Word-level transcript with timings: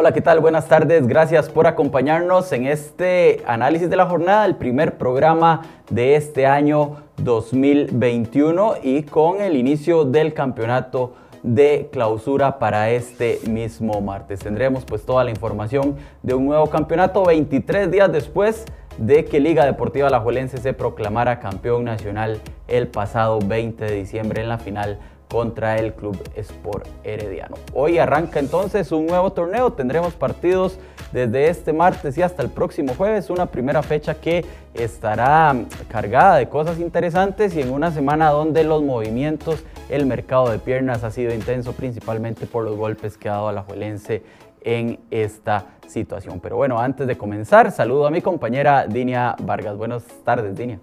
Hola, 0.00 0.12
¿qué 0.12 0.22
tal? 0.22 0.40
Buenas 0.40 0.66
tardes. 0.66 1.06
Gracias 1.06 1.50
por 1.50 1.66
acompañarnos 1.66 2.50
en 2.52 2.64
este 2.64 3.42
análisis 3.46 3.90
de 3.90 3.96
la 3.96 4.06
jornada, 4.06 4.46
el 4.46 4.56
primer 4.56 4.96
programa 4.96 5.60
de 5.90 6.16
este 6.16 6.46
año 6.46 7.02
2021 7.18 8.76
y 8.82 9.02
con 9.02 9.42
el 9.42 9.58
inicio 9.58 10.06
del 10.06 10.32
campeonato 10.32 11.12
de 11.42 11.90
clausura 11.92 12.58
para 12.58 12.88
este 12.88 13.40
mismo 13.46 14.00
martes. 14.00 14.40
Tendremos 14.40 14.86
pues 14.86 15.04
toda 15.04 15.22
la 15.22 15.32
información 15.32 15.96
de 16.22 16.32
un 16.32 16.46
nuevo 16.46 16.70
campeonato 16.70 17.22
23 17.22 17.90
días 17.90 18.10
después 18.10 18.64
de 18.96 19.26
que 19.26 19.38
Liga 19.38 19.66
Deportiva 19.66 20.06
Alajuelense 20.06 20.56
se 20.56 20.72
proclamara 20.72 21.40
campeón 21.40 21.84
nacional 21.84 22.40
el 22.68 22.88
pasado 22.88 23.38
20 23.44 23.84
de 23.84 23.96
diciembre 23.96 24.40
en 24.40 24.48
la 24.48 24.56
final 24.56 24.98
contra 25.30 25.76
el 25.76 25.94
Club 25.94 26.18
Sport 26.34 26.86
Herediano. 27.04 27.56
Hoy 27.72 27.98
arranca 27.98 28.40
entonces 28.40 28.90
un 28.92 29.06
nuevo 29.06 29.32
torneo, 29.32 29.72
tendremos 29.72 30.14
partidos 30.14 30.78
desde 31.12 31.48
este 31.48 31.72
martes 31.72 32.18
y 32.18 32.22
hasta 32.22 32.42
el 32.42 32.50
próximo 32.50 32.94
jueves, 32.94 33.30
una 33.30 33.46
primera 33.46 33.82
fecha 33.82 34.14
que 34.14 34.44
estará 34.74 35.54
cargada 35.88 36.36
de 36.36 36.48
cosas 36.48 36.78
interesantes 36.78 37.54
y 37.54 37.62
en 37.62 37.72
una 37.72 37.90
semana 37.90 38.30
donde 38.30 38.64
los 38.64 38.82
movimientos, 38.82 39.64
el 39.88 40.06
mercado 40.06 40.50
de 40.50 40.58
piernas 40.58 41.04
ha 41.04 41.10
sido 41.10 41.32
intenso 41.32 41.72
principalmente 41.72 42.46
por 42.46 42.64
los 42.64 42.76
golpes 42.76 43.16
que 43.16 43.28
ha 43.28 43.32
dado 43.32 43.48
a 43.48 43.52
la 43.52 43.62
Juelense 43.62 44.22
en 44.62 45.00
esta 45.10 45.66
situación. 45.86 46.40
Pero 46.40 46.56
bueno, 46.56 46.78
antes 46.78 47.06
de 47.06 47.16
comenzar, 47.16 47.72
saludo 47.72 48.06
a 48.06 48.10
mi 48.10 48.20
compañera 48.20 48.86
Dinia 48.86 49.34
Vargas. 49.40 49.76
Buenas 49.76 50.04
tardes, 50.24 50.56
Dinia. 50.56 50.78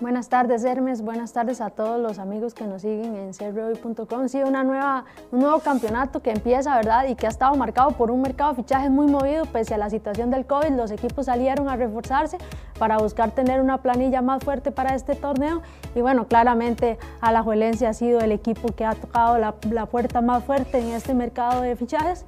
Buenas 0.00 0.28
tardes 0.28 0.62
Hermes, 0.62 1.02
buenas 1.02 1.32
tardes 1.32 1.60
a 1.60 1.70
todos 1.70 2.00
los 2.00 2.20
amigos 2.20 2.54
que 2.54 2.64
nos 2.68 2.82
siguen 2.82 3.16
en 3.16 3.34
serrehoy.com. 3.34 4.28
Sí, 4.28 4.40
una 4.40 4.62
nueva, 4.62 5.04
un 5.32 5.40
nuevo 5.40 5.58
campeonato 5.58 6.22
que 6.22 6.30
empieza, 6.30 6.76
¿verdad? 6.76 7.08
Y 7.08 7.16
que 7.16 7.26
ha 7.26 7.30
estado 7.30 7.56
marcado 7.56 7.90
por 7.90 8.12
un 8.12 8.22
mercado 8.22 8.50
de 8.50 8.62
fichajes 8.62 8.92
muy 8.92 9.08
movido, 9.08 9.44
pese 9.46 9.74
a 9.74 9.76
la 9.76 9.90
situación 9.90 10.30
del 10.30 10.46
COVID. 10.46 10.70
Los 10.76 10.92
equipos 10.92 11.26
salieron 11.26 11.68
a 11.68 11.74
reforzarse 11.74 12.38
para 12.78 12.96
buscar 12.98 13.32
tener 13.32 13.60
una 13.60 13.82
planilla 13.82 14.22
más 14.22 14.44
fuerte 14.44 14.70
para 14.70 14.94
este 14.94 15.16
torneo. 15.16 15.62
Y 15.96 16.00
bueno, 16.00 16.28
claramente 16.28 16.96
Alajuelense 17.20 17.88
ha 17.88 17.92
sido 17.92 18.20
el 18.20 18.30
equipo 18.30 18.68
que 18.68 18.84
ha 18.84 18.94
tocado 18.94 19.36
la 19.36 19.86
puerta 19.86 20.20
más 20.20 20.44
fuerte 20.44 20.78
en 20.78 20.92
este 20.92 21.12
mercado 21.12 21.62
de 21.62 21.74
fichajes. 21.74 22.24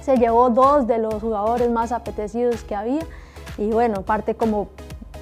Se 0.00 0.16
llevó 0.16 0.48
dos 0.48 0.86
de 0.86 0.96
los 0.96 1.20
jugadores 1.20 1.70
más 1.70 1.92
apetecidos 1.92 2.64
que 2.64 2.74
había. 2.74 3.02
Y 3.58 3.68
bueno, 3.68 4.02
parte 4.02 4.34
como 4.36 4.68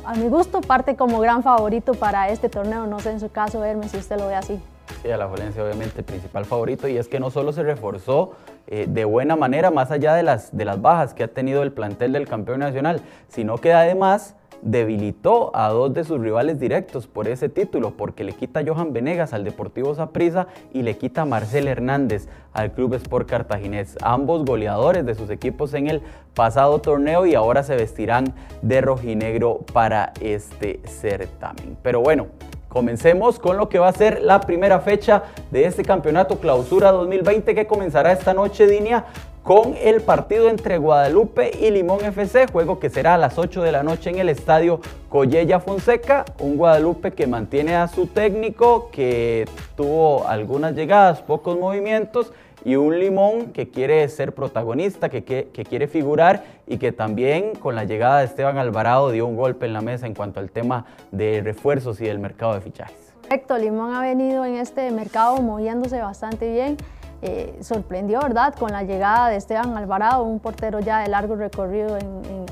a 0.05 0.15
mi 0.15 0.29
gusto, 0.29 0.61
parte 0.61 0.97
como 0.97 1.21
gran 1.21 1.43
favorito 1.43 1.95
para 1.95 2.29
este 2.29 2.49
torneo. 2.49 2.87
No 2.87 3.01
sé 3.01 3.11
en 3.11 3.21
su 3.21 3.31
caso, 3.31 3.65
Hermes, 3.65 3.91
si 3.91 3.99
usted 3.99 4.19
lo 4.19 4.29
ve 4.29 4.35
así. 4.35 4.61
Sí, 5.03 5.11
a 5.11 5.17
la 5.17 5.27
Valencia 5.27 5.63
obviamente 5.63 6.03
principal 6.03 6.45
favorito 6.45 6.89
y 6.89 6.97
es 6.97 7.09
que 7.09 7.21
no 7.21 7.31
solo 7.31 7.53
se 7.53 7.63
reforzó 7.63 8.33
eh, 8.67 8.87
de 8.89 9.05
buena 9.05 9.37
manera 9.37 9.71
más 9.71 9.91
allá 9.91 10.15
de 10.15 10.23
las, 10.23 10.57
de 10.57 10.65
las 10.65 10.81
bajas 10.81 11.15
que 11.15 11.25
ha 11.25 11.29
tenido 11.29 11.63
el 11.63 11.73
plantel 11.73 12.13
del 12.13 12.27
campeón 12.27 12.61
nacional, 12.61 13.01
sino 13.29 13.59
que 13.59 13.73
además 13.73 14.35
debilitó 14.63 15.55
a 15.55 15.69
dos 15.69 15.95
de 15.95 16.05
sus 16.05 16.21
rivales 16.21 16.59
directos 16.61 17.07
por 17.07 17.29
ese 17.29 17.49
título, 17.49 17.93
porque 17.93 18.25
le 18.25 18.33
quita 18.33 18.61
a 18.61 18.65
Johan 18.67 18.93
Venegas 18.93 19.33
al 19.33 19.45
Deportivo 19.45 19.95
Saprissa 19.95 20.49
y 20.73 20.83
le 20.83 20.97
quita 20.97 21.25
Marcel 21.25 21.69
Hernández 21.69 22.29
al 22.53 22.73
Club 22.73 22.95
Sport 22.95 23.29
Cartaginés, 23.29 23.97
ambos 24.03 24.45
goleadores 24.45 25.07
de 25.07 25.15
sus 25.15 25.31
equipos 25.31 25.75
en 25.75 25.89
el 25.89 26.03
pasado 26.35 26.81
torneo 26.81 27.27
y 27.27 27.35
ahora 27.35 27.63
se 27.63 27.77
vestirán 27.77 28.35
de 28.63 28.81
rojinegro 28.81 29.61
para 29.73 30.13
este 30.21 30.81
certamen. 30.87 31.77
Pero 31.83 32.01
bueno, 32.01 32.27
Comencemos 32.69 33.39
con 33.39 33.57
lo 33.57 33.71
que 33.71 33.79
va 33.79 33.89
a 33.89 33.93
ser 33.93 34.21
la 34.21 34.41
primera 34.41 34.81
fecha 34.81 35.23
de 35.51 35.65
este 35.65 35.83
campeonato 35.83 36.39
clausura 36.39 36.93
2020 36.93 37.55
que 37.55 37.67
comenzará 37.67 38.13
esta 38.13 38.35
noche, 38.35 38.67
Dinia, 38.67 39.07
con 39.49 39.77
el 39.83 40.03
partido 40.03 40.51
entre 40.51 40.77
Guadalupe 40.77 41.51
y 41.59 41.71
Limón 41.71 42.05
FC, 42.05 42.49
juego 42.53 42.79
que 42.79 42.91
será 42.91 43.15
a 43.15 43.17
las 43.17 43.39
8 43.39 43.63
de 43.63 43.73
la 43.73 43.83
noche 43.83 44.11
en 44.11 44.19
el 44.19 44.29
estadio 44.29 44.79
Collella 45.09 45.59
Fonseca, 45.59 46.27
un 46.39 46.59
Guadalupe 46.59 47.13
que 47.13 47.27
mantiene 47.27 47.75
a 47.75 47.89
su 47.89 48.09
técnico, 48.09 48.91
que 48.93 49.49
tuvo 49.75 50.29
algunas 50.29 50.75
llegadas, 50.75 51.23
pocos 51.23 51.59
movimientos, 51.59 52.31
y 52.63 52.77
un 52.77 52.99
Limón 52.99 53.55
que 53.55 53.71
quiere 53.71 54.07
ser 54.11 54.35
protagonista, 54.35 55.09
que, 55.09 55.25
que, 55.25 55.65
quiere 55.65 55.89
figurar 55.89 56.45
y 56.67 56.77
que 56.77 56.93
también 56.93 57.55
con 57.55 57.75
la 57.75 57.85
llegada 57.85 58.19
de 58.19 58.27
Esteban 58.27 58.59
Alvarado 58.59 59.13
dio 59.13 59.27
un 59.27 59.37
golpe 59.37 59.65
en 59.65 59.73
la 59.73 59.81
mesa 59.81 60.07
en 60.07 60.13
cuanto 60.13 60.41
al 60.41 60.51
tema 60.51 60.85
de 61.11 61.41
refuerzos 61.43 62.03
y 62.03 62.05
del 62.05 62.19
mercado 62.19 62.53
de 62.53 62.61
fichajes. 62.61 63.15
Correcto, 63.23 63.57
Limón 63.57 63.95
ha 63.95 64.03
venido 64.03 64.45
en 64.45 64.57
este 64.57 64.91
mercado 64.91 65.41
moviéndose 65.41 66.03
bastante 66.03 66.53
bien 66.53 66.77
eh, 67.21 67.59
sorprendió, 67.63 68.21
¿verdad?, 68.21 68.55
con 68.55 68.71
la 68.71 68.85
llegada 68.85 69.29
de 69.29 69.37
Esteban 69.37 69.77
Alvarado, 69.77 70.23
un 70.23 70.39
portero 70.39 70.79
ya 70.79 71.01
de 71.01 71.09
largo 71.09 71.35
recorrido 71.35 71.99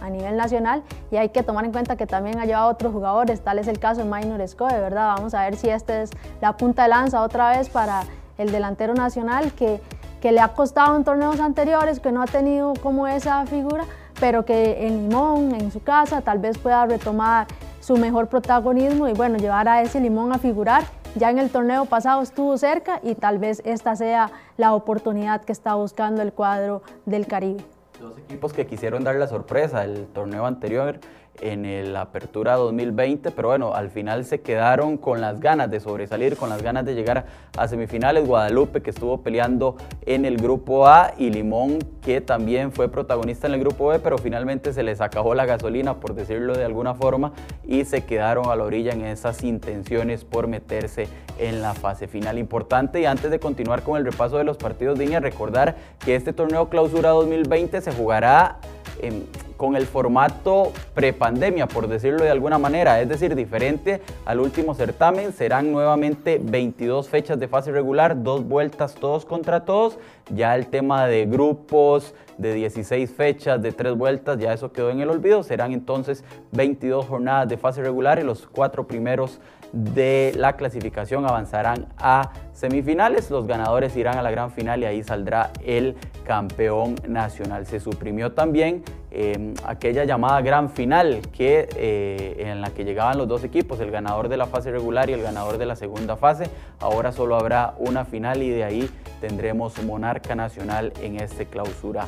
a 0.03 0.11
nivel 0.11 0.37
nacional. 0.37 0.83
Y 1.11 1.17
hay 1.17 1.29
que 1.29 1.43
tomar 1.43 1.65
en 1.65 1.73
cuenta 1.73 1.97
que 1.97 2.07
también 2.07 2.41
ha 2.41 2.47
llevado 2.47 2.69
otros 2.69 2.93
jugadores, 2.93 3.41
tal 3.43 3.59
es 3.59 3.69
el 3.69 3.79
caso 3.79 4.03
de 4.03 4.11
Minor 4.11 4.41
Escoe, 4.41 4.81
¿verdad? 4.81 5.15
Vamos 5.17 5.35
a 5.35 5.43
ver 5.45 5.57
si 5.57 5.69
esta 5.69 6.03
es 6.03 6.11
la 6.41 6.57
punta 6.57 6.83
de 6.83 6.89
lanza 6.89 7.23
otra 7.23 7.57
vez 7.57 7.69
para 7.69 8.03
el 8.39 8.51
delantero 8.51 8.95
nacional 8.95 9.53
que, 9.53 9.81
que 10.21 10.33
le 10.33 10.41
ha 10.41 10.49
costado 10.49 10.97
en 10.97 11.05
torneos 11.05 11.39
anteriores, 11.39 12.01
que 12.01 12.11
no 12.11 12.23
ha 12.23 12.27
tenido 12.27 12.75
como 12.83 13.07
esa 13.07 13.47
figura, 13.47 13.85
pero 14.19 14.45
que 14.45 14.87
en 14.87 15.09
Limón, 15.09 15.55
en 15.55 15.71
su 15.71 15.83
casa, 15.83 16.23
tal 16.23 16.39
vez 16.39 16.59
pueda 16.59 16.87
retomar 16.87 17.47
su 17.81 17.97
mejor 17.97 18.27
protagonismo 18.27 19.07
y 19.09 19.13
bueno, 19.13 19.39
llevar 19.39 19.69
a 19.69 19.81
ese 19.83 20.01
Limón 20.01 20.33
a 20.33 20.39
figurar 20.39 20.83
ya 21.17 21.31
en 21.31 21.39
el 21.39 21.51
torneo 21.51 21.87
pasado 21.87 22.23
estuvo 22.23 22.57
cerca 22.59 23.01
y 23.03 23.15
tal 23.15 23.39
vez 23.39 23.63
esta 23.65 23.97
sea 23.97 24.31
la 24.57 24.75
oportunidad 24.75 25.43
que 25.45 25.53
está 25.53 25.75
buscando 25.75 26.23
el 26.23 26.33
cuadro 26.33 26.83
del 27.07 27.27
Caribe. 27.27 27.65
Dos 28.01 28.19
equipos 28.19 28.53
que 28.53 28.67
quisieron 28.67 29.03
dar 29.05 29.17
la 29.17 29.27
sorpresa 29.27 29.85
el 29.85 30.07
torneo 30.09 30.45
anterior 30.45 31.01
en 31.41 31.93
la 31.93 32.03
Apertura 32.03 32.55
2020, 32.55 33.31
pero 33.31 33.49
bueno, 33.49 33.75
al 33.75 33.91
final 33.91 34.25
se 34.25 34.41
quedaron 34.41 34.97
con 34.97 35.21
las 35.21 35.41
ganas 35.41 35.71
de 35.71 35.81
sobresalir, 35.81 36.37
con 36.37 36.49
las 36.49 36.63
ganas 36.63 36.85
de 36.85 36.95
llegar 36.95 37.27
a 37.57 37.69
semifinales. 37.69 38.27
Guadalupe 38.27 38.83
que 38.83 38.91
estuvo 38.91 39.23
peleando 39.23 39.77
en 40.05 40.25
el 40.25 40.37
grupo 40.37 40.87
A 40.87 41.13
y 41.19 41.31
Limón 41.31 41.79
que 42.03 42.21
también 42.21 42.71
fue 42.71 42.89
protagonista 42.89 43.49
en 43.49 43.55
el 43.55 43.61
grupo 43.61 43.89
B, 43.89 43.99
pero 43.99 44.17
finalmente 44.17 44.73
se 44.73 44.85
les 44.85 45.01
acabó 45.01 45.35
la 45.35 45.45
gasolina, 45.45 45.95
por 45.95 46.15
decirlo 46.15 46.55
de 46.57 46.65
alguna 46.65 46.95
forma, 46.95 47.33
y 47.65 47.85
se 47.85 48.05
quedaron 48.05 48.49
a 48.49 48.55
la 48.55 48.63
orilla 48.63 48.93
en 48.93 49.05
esas 49.05 49.43
intenciones 49.43 50.25
por 50.25 50.47
meterse 50.47 51.09
en 51.39 51.63
la 51.63 51.75
fase 51.75 52.07
final 52.07 52.39
importante. 52.39 53.01
Y 53.01 53.07
antes 53.07 53.31
de 53.31 53.41
continuar 53.41 53.83
con 53.83 53.97
el 53.97 54.05
repaso 54.05 54.39
de 54.39 54.45
los 54.45 54.57
partidos, 54.57 54.99
Diña, 54.99 55.19
recordar 55.19 55.75
que 56.05 56.15
este 56.15 56.33
torneo 56.33 56.69
clausura 56.69 57.11
2020 57.11 57.81
se 57.81 57.93
jugará 57.93 58.59
en 59.03 59.27
con 59.57 59.77
el 59.77 59.87
formato 59.87 60.73
prepandemia, 60.95 61.67
por 61.67 61.89
decirlo 61.89 62.25
de 62.25 62.31
alguna 62.31 62.59
manera, 62.59 63.01
es 63.01 63.09
decir, 63.09 63.35
diferente 63.35 64.01
al 64.25 64.41
último 64.41 64.75
certamen. 64.75 65.33
Serán 65.33 65.73
nuevamente 65.73 66.41
22 66.43 67.09
fechas 67.09 67.39
de 67.39 67.49
fase 67.49 67.73
regular, 67.73 68.23
dos 68.23 68.47
vueltas 68.47 68.95
todos 68.95 69.25
contra 69.25 69.65
todos. 69.65 69.99
Ya 70.35 70.55
el 70.57 70.67
tema 70.67 71.07
de 71.07 71.27
grupos, 71.27 72.15
de 72.39 72.55
16 72.55 73.11
fechas, 73.11 73.63
de 73.63 73.73
tres 73.73 73.95
vueltas, 73.97 74.39
ya 74.39 74.53
eso 74.53 74.73
quedó 74.73 74.91
en 74.91 75.01
el 75.01 75.11
olvido. 75.11 75.43
Serán 75.43 75.73
entonces 75.73 76.25
22 76.53 77.07
jornadas 77.07 77.49
de 77.49 77.57
fase 77.57 77.83
regular 77.83 78.19
y 78.19 78.25
los 78.25 78.47
cuatro 78.47 78.87
primeros 78.87 79.41
de 79.73 80.33
la 80.37 80.55
clasificación 80.55 81.27
avanzarán 81.27 81.87
a 81.99 82.33
semifinales. 82.53 83.31
Los 83.31 83.47
ganadores 83.47 83.97
irán 83.97 84.19
a 84.19 84.23
la 84.23 84.31
gran 84.31 84.51
final 84.51 84.83
y 84.83 84.87
ahí 84.87 85.03
saldrá 85.03 85.51
el 85.65 85.97
campeón 86.25 86.97
nacional. 87.07 87.67
Se 87.67 87.81
suprimió 87.81 88.33
también 88.33 88.83
em, 89.11 89.55
aquella 89.65 90.05
llamada 90.05 90.41
gran 90.41 90.71
final 90.71 91.21
que, 91.33 91.69
eh, 91.77 92.37
en 92.39 92.61
la 92.61 92.71
que 92.71 92.85
llegaban 92.85 93.19
los 93.19 93.29
dos 93.29 93.45
equipos, 93.45 93.81
el 93.81 93.91
ganador 93.91 94.29
de 94.29 94.37
la 94.37 94.47
fase 94.47 94.71
regular 94.71 95.11
y 95.11 95.13
el 95.13 95.23
ganador 95.23 95.59
de 95.59 95.67
la 95.67 95.77
segunda 95.77 96.17
fase. 96.17 96.51
Ahora 96.81 97.13
solo 97.13 97.37
habrá 97.37 97.75
una 97.79 98.05
final 98.05 98.43
y 98.43 98.51
de 98.51 98.65
ahí 98.65 98.91
tendremos 99.21 99.83
monarca 99.83 100.35
nacional 100.35 100.93
en 101.03 101.21
este 101.21 101.47
clausura 101.47 102.07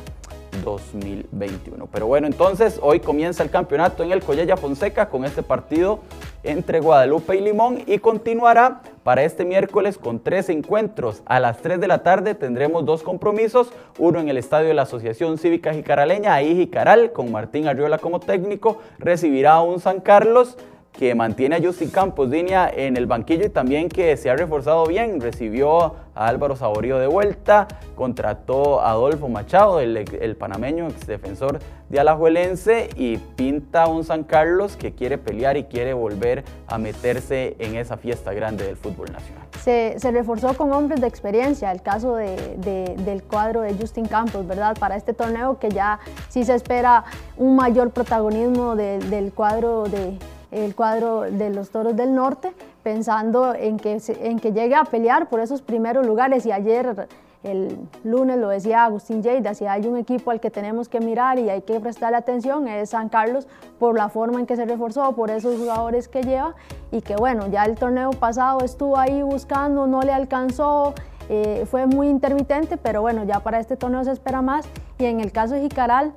2021. 0.63 1.87
Pero 1.91 2.07
bueno, 2.07 2.27
entonces 2.27 2.79
hoy 2.81 2.99
comienza 2.99 3.43
el 3.43 3.49
campeonato 3.49 4.03
en 4.03 4.11
el 4.11 4.23
Collella 4.23 4.57
Fonseca 4.57 5.09
con 5.09 5.25
este 5.25 5.43
partido 5.43 5.99
entre 6.43 6.79
Guadalupe 6.79 7.35
y 7.35 7.41
Limón 7.41 7.83
y 7.85 7.99
continuará 7.99 8.81
para 9.03 9.23
este 9.23 9.45
miércoles 9.45 9.97
con 9.97 10.19
tres 10.19 10.49
encuentros. 10.49 11.21
A 11.25 11.39
las 11.39 11.57
3 11.61 11.79
de 11.79 11.87
la 11.87 12.03
tarde 12.03 12.35
tendremos 12.35 12.85
dos 12.85 13.03
compromisos, 13.03 13.71
uno 13.97 14.19
en 14.19 14.29
el 14.29 14.37
estadio 14.37 14.67
de 14.67 14.73
la 14.73 14.83
Asociación 14.83 15.37
Cívica 15.37 15.73
Jicaraleña, 15.73 16.33
ahí 16.33 16.55
Jicaral, 16.55 17.11
con 17.11 17.31
Martín 17.31 17.67
Arriola 17.67 17.97
como 17.97 18.19
técnico, 18.19 18.79
recibirá 18.99 19.53
a 19.53 19.61
un 19.63 19.79
San 19.79 19.99
Carlos 19.99 20.57
que 20.91 21.15
mantiene 21.15 21.55
a 21.55 21.61
Justin 21.61 21.89
Campos 21.89 22.29
línea 22.29 22.69
en 22.73 22.97
el 22.97 23.05
banquillo 23.05 23.45
y 23.45 23.49
también 23.49 23.89
que 23.89 24.17
se 24.17 24.29
ha 24.29 24.35
reforzado 24.35 24.85
bien. 24.85 25.21
Recibió 25.21 25.95
a 26.13 26.27
Álvaro 26.27 26.55
Saborío 26.55 26.99
de 26.99 27.07
vuelta, 27.07 27.67
contrató 27.95 28.81
a 28.81 28.91
Adolfo 28.91 29.29
Machado, 29.29 29.79
el, 29.79 29.95
el 29.97 30.35
panameño 30.35 30.87
ex 30.87 31.07
defensor 31.07 31.59
de 31.89 31.99
Alajuelense, 31.99 32.89
y 32.95 33.17
pinta 33.17 33.87
un 33.87 34.03
San 34.03 34.23
Carlos 34.23 34.75
que 34.75 34.93
quiere 34.93 35.17
pelear 35.17 35.57
y 35.57 35.63
quiere 35.63 35.93
volver 35.93 36.43
a 36.67 36.77
meterse 36.77 37.55
en 37.59 37.75
esa 37.75 37.97
fiesta 37.97 38.33
grande 38.33 38.65
del 38.65 38.75
fútbol 38.75 39.11
nacional. 39.11 39.49
Se, 39.63 40.11
reforzó 40.11 40.53
con 40.55 40.71
hombres 40.71 41.01
de 41.01 41.07
experiencia, 41.07 41.71
el 41.71 41.81
caso 41.81 42.15
del 42.15 43.23
cuadro 43.29 43.61
de 43.61 43.75
Justin 43.75 44.05
Campos, 44.05 44.47
¿verdad? 44.47 44.77
Para 44.79 44.95
este 44.95 45.13
torneo 45.13 45.59
que 45.59 45.69
ya 45.69 45.99
sí 46.29 46.43
se 46.43 46.55
espera 46.55 47.03
un 47.37 47.55
mayor 47.55 47.91
protagonismo 47.91 48.75
del 48.75 49.31
cuadro 49.33 49.83
de 49.83 50.17
el 50.51 50.75
cuadro 50.75 51.21
de 51.21 51.49
los 51.49 51.69
Toros 51.69 51.95
del 51.95 52.13
Norte, 52.13 52.51
pensando 52.83 53.53
en 53.53 53.77
que, 53.77 54.01
en 54.21 54.39
que 54.39 54.51
llegue 54.51 54.75
a 54.75 54.83
pelear 54.83 55.29
por 55.29 55.39
esos 55.39 55.61
primeros 55.61 56.05
lugares. 56.05 56.45
Y 56.45 56.51
ayer, 56.51 57.07
el 57.43 57.77
lunes, 58.03 58.37
lo 58.37 58.49
decía 58.49 58.85
Agustín 58.85 59.21
Lleida, 59.21 59.53
si 59.53 59.65
hay 59.65 59.85
un 59.87 59.97
equipo 59.97 60.31
al 60.31 60.39
que 60.39 60.49
tenemos 60.49 60.89
que 60.89 60.99
mirar 60.99 61.39
y 61.39 61.49
hay 61.49 61.61
que 61.61 61.79
prestarle 61.79 62.17
atención, 62.17 62.67
es 62.67 62.89
San 62.89 63.09
Carlos 63.09 63.47
por 63.79 63.95
la 63.95 64.09
forma 64.09 64.39
en 64.39 64.45
que 64.45 64.55
se 64.55 64.65
reforzó, 64.65 65.13
por 65.13 65.29
esos 65.29 65.57
jugadores 65.57 66.07
que 66.07 66.23
lleva 66.23 66.55
y 66.91 67.01
que 67.01 67.15
bueno, 67.15 67.47
ya 67.47 67.63
el 67.65 67.75
torneo 67.75 68.11
pasado 68.11 68.59
estuvo 68.63 68.97
ahí 68.97 69.21
buscando, 69.21 69.87
no 69.87 70.01
le 70.01 70.11
alcanzó. 70.11 70.93
Eh, 71.31 71.67
fue 71.69 71.85
muy 71.85 72.07
intermitente, 72.07 72.77
pero 72.77 73.01
bueno, 73.01 73.23
ya 73.23 73.39
para 73.41 73.59
este 73.59 73.77
torneo 73.77 74.03
se 74.03 74.11
espera 74.11 74.41
más. 74.41 74.67
Y 74.97 75.05
en 75.05 75.19
el 75.19 75.31
caso 75.31 75.53
de 75.53 75.61
Jicaral, 75.61 76.11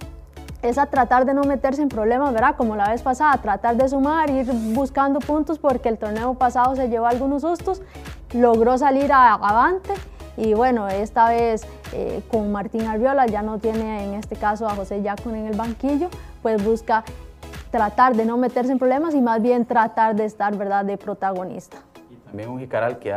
es 0.62 0.78
a 0.78 0.86
tratar 0.86 1.26
de 1.26 1.34
no 1.34 1.42
meterse 1.42 1.82
en 1.82 1.88
problemas, 1.88 2.32
¿verdad? 2.32 2.54
Como 2.56 2.76
la 2.76 2.90
vez 2.90 3.02
pasada, 3.02 3.36
tratar 3.38 3.76
de 3.76 3.88
sumar, 3.88 4.30
ir 4.30 4.46
buscando 4.74 5.18
puntos 5.18 5.58
porque 5.58 5.88
el 5.88 5.98
torneo 5.98 6.34
pasado 6.34 6.76
se 6.76 6.88
llevó 6.88 7.06
algunos 7.06 7.42
sustos, 7.42 7.82
logró 8.32 8.78
salir 8.78 9.12
a 9.12 9.34
avante 9.34 9.92
y 10.36 10.54
bueno, 10.54 10.88
esta 10.88 11.28
vez 11.28 11.66
eh, 11.92 12.22
con 12.30 12.52
Martín 12.52 12.82
Arriola 12.82 13.26
ya 13.26 13.42
no 13.42 13.58
tiene 13.58 14.04
en 14.04 14.14
este 14.14 14.36
caso 14.36 14.66
a 14.66 14.74
José 14.74 15.02
Yacon 15.02 15.34
en 15.34 15.46
el 15.46 15.56
banquillo, 15.56 16.08
pues 16.40 16.64
busca 16.64 17.04
tratar 17.70 18.14
de 18.14 18.24
no 18.24 18.36
meterse 18.36 18.72
en 18.72 18.78
problemas 18.78 19.14
y 19.14 19.20
más 19.20 19.42
bien 19.42 19.66
tratar 19.66 20.14
de 20.14 20.26
estar, 20.26 20.56
¿verdad?, 20.56 20.84
de 20.84 20.96
protagonista. 20.96 21.78
También 22.26 22.50
un 22.50 22.60
Jicaral 22.60 22.98
que 22.98 23.10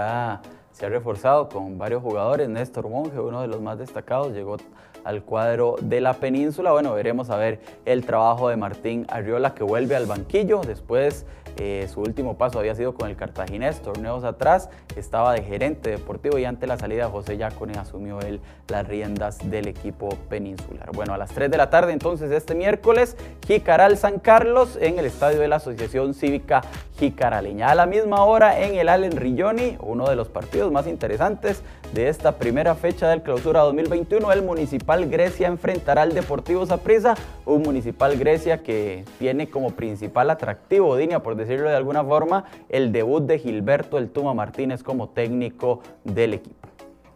se 0.71 0.85
ha 0.85 0.89
reforzado 0.89 1.47
con 1.47 1.77
varios 1.77 2.01
jugadores, 2.01 2.49
Néstor 2.49 2.89
Monge, 2.89 3.19
uno 3.19 3.41
de 3.41 3.47
los 3.47 3.61
más 3.61 3.77
destacados, 3.77 4.33
llegó 4.33 4.57
al 5.05 5.23
cuadro 5.23 5.77
de 5.79 6.01
la 6.01 6.15
península. 6.15 6.73
Bueno, 6.73 6.93
veremos 6.93 7.29
a 7.29 7.37
ver 7.37 7.59
el 7.85 8.05
trabajo 8.05 8.49
de 8.49 8.57
Martín 8.57 9.05
Arriola 9.09 9.53
que 9.53 9.63
vuelve 9.63 9.95
al 9.95 10.05
banquillo 10.05 10.61
después 10.61 11.25
eh, 11.57 11.87
su 11.93 12.01
último 12.01 12.37
paso 12.37 12.59
había 12.59 12.75
sido 12.75 12.93
con 12.93 13.09
el 13.09 13.15
Cartaginés, 13.15 13.81
torneos 13.81 14.25
atrás, 14.25 14.69
estaba 14.97 15.33
de 15.33 15.41
gerente 15.41 15.89
deportivo 15.89 16.37
y 16.37 16.43
ante 16.43 16.67
la 16.67 16.77
salida 16.77 17.09
José 17.09 17.37
Yacone 17.37 17.77
asumió 17.77 18.19
él 18.19 18.41
las 18.67 18.85
riendas 18.85 19.37
del 19.49 19.69
equipo 19.69 20.09
peninsular. 20.29 20.91
Bueno, 20.91 21.13
a 21.13 21.17
las 21.17 21.31
3 21.31 21.49
de 21.49 21.57
la 21.57 21.69
tarde 21.69 21.93
entonces 21.93 22.29
este 22.31 22.55
miércoles, 22.55 23.15
Jicaral 23.47 23.97
San 23.97 24.19
Carlos 24.19 24.77
en 24.81 24.99
el 24.99 25.05
estadio 25.05 25.39
de 25.39 25.47
la 25.47 25.57
Asociación 25.57 26.13
Cívica 26.13 26.61
Jicaraleña. 26.97 27.69
A 27.69 27.75
la 27.75 27.85
misma 27.85 28.23
hora 28.25 28.59
en 28.59 28.75
el 28.75 28.89
Allen 28.89 29.15
Rilloni, 29.15 29.77
uno 29.79 30.09
de 30.09 30.17
los 30.17 30.27
partidos 30.27 30.73
más 30.73 30.87
interesantes 30.87 31.63
de 31.93 32.09
esta 32.09 32.33
primera 32.33 32.75
fecha 32.75 33.09
del 33.09 33.21
clausura 33.21 33.61
2021, 33.61 34.31
el 34.31 34.41
Municipal 34.41 35.09
Grecia 35.09 35.47
enfrentará 35.47 36.01
al 36.01 36.13
Deportivo 36.13 36.65
Saprissa, 36.65 37.15
un 37.45 37.61
Municipal 37.61 38.17
Grecia 38.17 38.63
que 38.63 39.05
tiene 39.19 39.49
como 39.49 39.71
principal 39.71 40.29
atractivo, 40.29 40.95
Dinia, 40.97 41.21
por 41.21 41.35
decirlo 41.35 41.69
de 41.69 41.75
alguna 41.75 42.03
forma, 42.03 42.45
el 42.69 42.91
debut 42.91 43.23
de 43.23 43.39
Gilberto 43.39 43.97
El 43.97 44.09
Tuma 44.09 44.33
Martínez 44.33 44.83
como 44.83 45.09
técnico 45.09 45.81
del 46.03 46.35
equipo. 46.35 46.65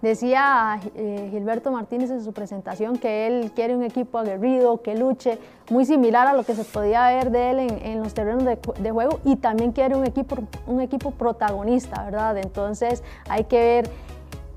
Decía 0.02 0.80
eh, 0.96 1.28
Gilberto 1.30 1.72
Martínez 1.72 2.10
en 2.10 2.24
su 2.24 2.32
presentación 2.32 2.98
que 2.98 3.28
él 3.28 3.52
quiere 3.54 3.76
un 3.76 3.84
equipo 3.84 4.18
aguerrido, 4.18 4.82
que 4.82 4.96
luche, 4.96 5.38
muy 5.70 5.86
similar 5.86 6.26
a 6.26 6.34
lo 6.34 6.44
que 6.44 6.56
se 6.56 6.64
podía 6.64 7.08
ver 7.10 7.32
de 7.32 7.52
él 7.52 7.60
en, 7.60 8.00
los 8.00 8.14
terrenos 8.14 8.46
de, 8.46 8.58
de, 8.80 8.92
juego 8.92 9.20
y 9.26 9.36
también 9.36 9.74
quiere 9.74 9.96
un 9.98 10.06
equipo, 10.06 10.38
un 10.68 10.80
equipo 10.80 11.12
protagonista, 11.12 12.06
¿verdad? 12.06 12.38
Entonces 12.38 13.04
hay 13.28 13.44
que 13.44 13.58
ver 13.58 13.90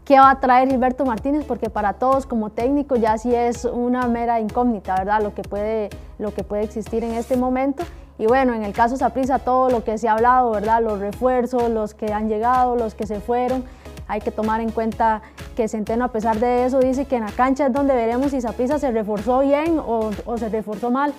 qué 0.04 0.18
va 0.18 0.30
a 0.30 0.40
traer 0.40 0.68
Gilberto 0.68 1.04
Martínez, 1.04 1.44
porque 1.46 1.70
para 1.70 1.94
todos 1.94 2.26
como 2.26 2.50
técnico 2.50 2.96
ya 2.96 3.18
sí 3.18 3.34
es 3.34 3.64
una 3.64 4.06
mera 4.06 4.40
incógnita, 4.40 4.94
¿verdad? 4.96 5.22
Lo 5.22 5.34
que 5.34 5.42
puede, 5.42 5.90
lo 6.18 6.34
que 6.34 6.42
puede 6.44 6.64
existir 6.64 7.04
en 7.04 7.12
este 7.12 7.36
momento. 7.36 7.84
Y 8.18 8.26
bueno, 8.26 8.54
en 8.54 8.62
el 8.62 8.72
caso 8.72 8.96
Saprissa, 8.96 9.38
todo 9.38 9.70
lo 9.70 9.84
que 9.84 9.98
se 9.98 10.08
ha 10.08 10.12
hablado, 10.12 10.50
¿verdad? 10.50 10.82
Los 10.82 11.00
refuerzos, 11.00 11.70
los 11.70 11.94
que 11.94 12.12
han 12.12 12.28
llegado, 12.28 12.76
los 12.76 12.94
que 12.94 13.06
se 13.06 13.20
fueron. 13.20 13.64
Hay 14.08 14.20
que 14.20 14.30
tomar 14.30 14.60
en 14.60 14.70
cuenta 14.70 15.22
que 15.56 15.68
Centeno, 15.68 16.04
a 16.04 16.08
pesar 16.08 16.38
de 16.38 16.66
eso, 16.66 16.80
dice 16.80 17.06
que 17.06 17.16
en 17.16 17.24
la 17.24 17.32
cancha 17.32 17.66
es 17.66 17.72
donde 17.72 17.94
veremos 17.94 18.32
si 18.32 18.40
Saprissa 18.40 18.78
se 18.78 18.90
reforzó 18.90 19.40
bien 19.40 19.78
o, 19.78 20.10
o 20.26 20.36
se 20.36 20.48
reforzó 20.48 20.90
mal. 20.90 21.14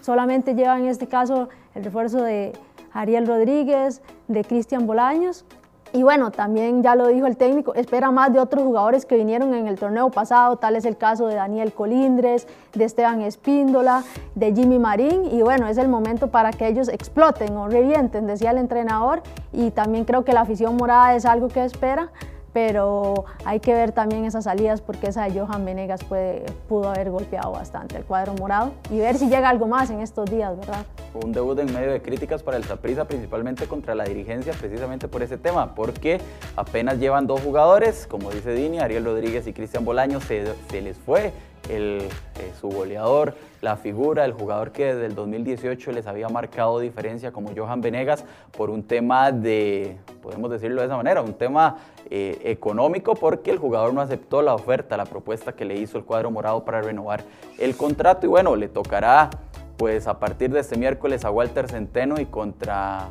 Solamente 0.00 0.54
lleva 0.54 0.78
en 0.78 0.86
este 0.86 1.06
caso 1.06 1.48
el 1.74 1.84
refuerzo 1.84 2.22
de 2.22 2.52
Ariel 2.92 3.26
Rodríguez, 3.26 4.02
de 4.28 4.44
Cristian 4.44 4.86
Bolaños 4.86 5.44
y 5.92 6.02
bueno, 6.02 6.30
también 6.30 6.82
ya 6.82 6.94
lo 6.94 7.06
dijo 7.08 7.26
el 7.26 7.36
técnico, 7.36 7.74
espera 7.74 8.10
más 8.10 8.32
de 8.32 8.40
otros 8.40 8.64
jugadores 8.64 9.06
que 9.06 9.16
vinieron 9.16 9.54
en 9.54 9.66
el 9.66 9.78
torneo 9.78 10.10
pasado, 10.10 10.56
tal 10.56 10.76
es 10.76 10.84
el 10.84 10.96
caso 10.96 11.26
de 11.26 11.36
Daniel 11.36 11.72
Colindres, 11.72 12.46
de 12.74 12.84
Esteban 12.84 13.22
Espíndola, 13.22 14.02
de 14.34 14.54
Jimmy 14.54 14.78
Marín, 14.78 15.24
y 15.30 15.42
bueno, 15.42 15.68
es 15.68 15.78
el 15.78 15.88
momento 15.88 16.28
para 16.28 16.52
que 16.52 16.68
ellos 16.68 16.88
exploten 16.88 17.56
o 17.56 17.68
revienten, 17.68 18.26
decía 18.26 18.50
el 18.50 18.58
entrenador, 18.58 19.22
y 19.52 19.70
también 19.70 20.04
creo 20.04 20.24
que 20.24 20.32
la 20.32 20.42
afición 20.42 20.76
morada 20.76 21.14
es 21.14 21.24
algo 21.24 21.48
que 21.48 21.64
espera, 21.64 22.10
pero 22.56 23.26
hay 23.44 23.60
que 23.60 23.74
ver 23.74 23.92
también 23.92 24.24
esas 24.24 24.44
salidas 24.44 24.80
porque 24.80 25.08
esa 25.08 25.24
de 25.24 25.38
Johan 25.38 25.66
Venegas 25.66 26.02
puede, 26.02 26.46
pudo 26.70 26.88
haber 26.88 27.10
golpeado 27.10 27.52
bastante 27.52 27.98
el 27.98 28.04
cuadro 28.06 28.32
morado 28.32 28.72
y 28.90 28.98
ver 28.98 29.18
si 29.18 29.28
llega 29.28 29.50
algo 29.50 29.66
más 29.66 29.90
en 29.90 30.00
estos 30.00 30.30
días, 30.30 30.56
¿verdad? 30.56 30.86
Un 31.12 31.32
debut 31.32 31.58
en 31.58 31.70
medio 31.74 31.92
de 31.92 32.00
críticas 32.00 32.42
para 32.42 32.56
el 32.56 32.64
Zaprisa, 32.64 33.04
principalmente 33.04 33.66
contra 33.66 33.94
la 33.94 34.04
dirigencia, 34.04 34.54
precisamente 34.58 35.06
por 35.06 35.22
ese 35.22 35.36
tema, 35.36 35.74
porque 35.74 36.18
apenas 36.56 36.98
llevan 36.98 37.26
dos 37.26 37.42
jugadores, 37.42 38.06
como 38.06 38.30
dice 38.30 38.54
Dini, 38.54 38.78
Ariel 38.78 39.04
Rodríguez 39.04 39.46
y 39.46 39.52
Cristian 39.52 39.84
Bolaño, 39.84 40.22
se, 40.22 40.46
se 40.70 40.80
les 40.80 40.96
fue 40.96 41.34
el, 41.68 42.08
eh, 42.38 42.52
su 42.60 42.68
goleador, 42.68 43.34
la 43.60 43.76
figura, 43.76 44.24
el 44.24 44.32
jugador 44.32 44.72
que 44.72 44.94
desde 44.94 45.06
el 45.06 45.14
2018 45.14 45.92
les 45.92 46.06
había 46.06 46.28
marcado 46.28 46.78
diferencia 46.80 47.32
como 47.32 47.50
Johan 47.56 47.80
Venegas 47.80 48.24
por 48.56 48.70
un 48.70 48.82
tema 48.82 49.32
de, 49.32 49.96
podemos 50.22 50.50
decirlo 50.50 50.80
de 50.80 50.86
esa 50.86 50.96
manera, 50.96 51.22
un 51.22 51.34
tema 51.34 51.78
eh, 52.10 52.38
económico 52.44 53.14
porque 53.14 53.50
el 53.50 53.58
jugador 53.58 53.94
no 53.94 54.00
aceptó 54.00 54.42
la 54.42 54.54
oferta, 54.54 54.96
la 54.96 55.06
propuesta 55.06 55.54
que 55.54 55.64
le 55.64 55.76
hizo 55.76 55.98
el 55.98 56.04
cuadro 56.04 56.30
morado 56.30 56.64
para 56.64 56.82
renovar 56.82 57.24
el 57.58 57.76
contrato. 57.76 58.26
Y 58.26 58.28
bueno, 58.28 58.54
le 58.56 58.68
tocará 58.68 59.30
pues 59.76 60.06
a 60.06 60.18
partir 60.18 60.50
de 60.50 60.60
este 60.60 60.78
miércoles 60.78 61.24
a 61.24 61.30
Walter 61.30 61.68
Centeno 61.68 62.20
y 62.20 62.26
contra 62.26 63.08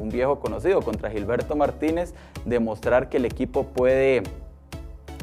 un 0.00 0.08
viejo 0.10 0.40
conocido, 0.40 0.82
contra 0.82 1.10
Gilberto 1.10 1.56
Martínez, 1.56 2.14
demostrar 2.44 3.08
que 3.08 3.16
el 3.16 3.24
equipo 3.24 3.64
puede 3.64 4.22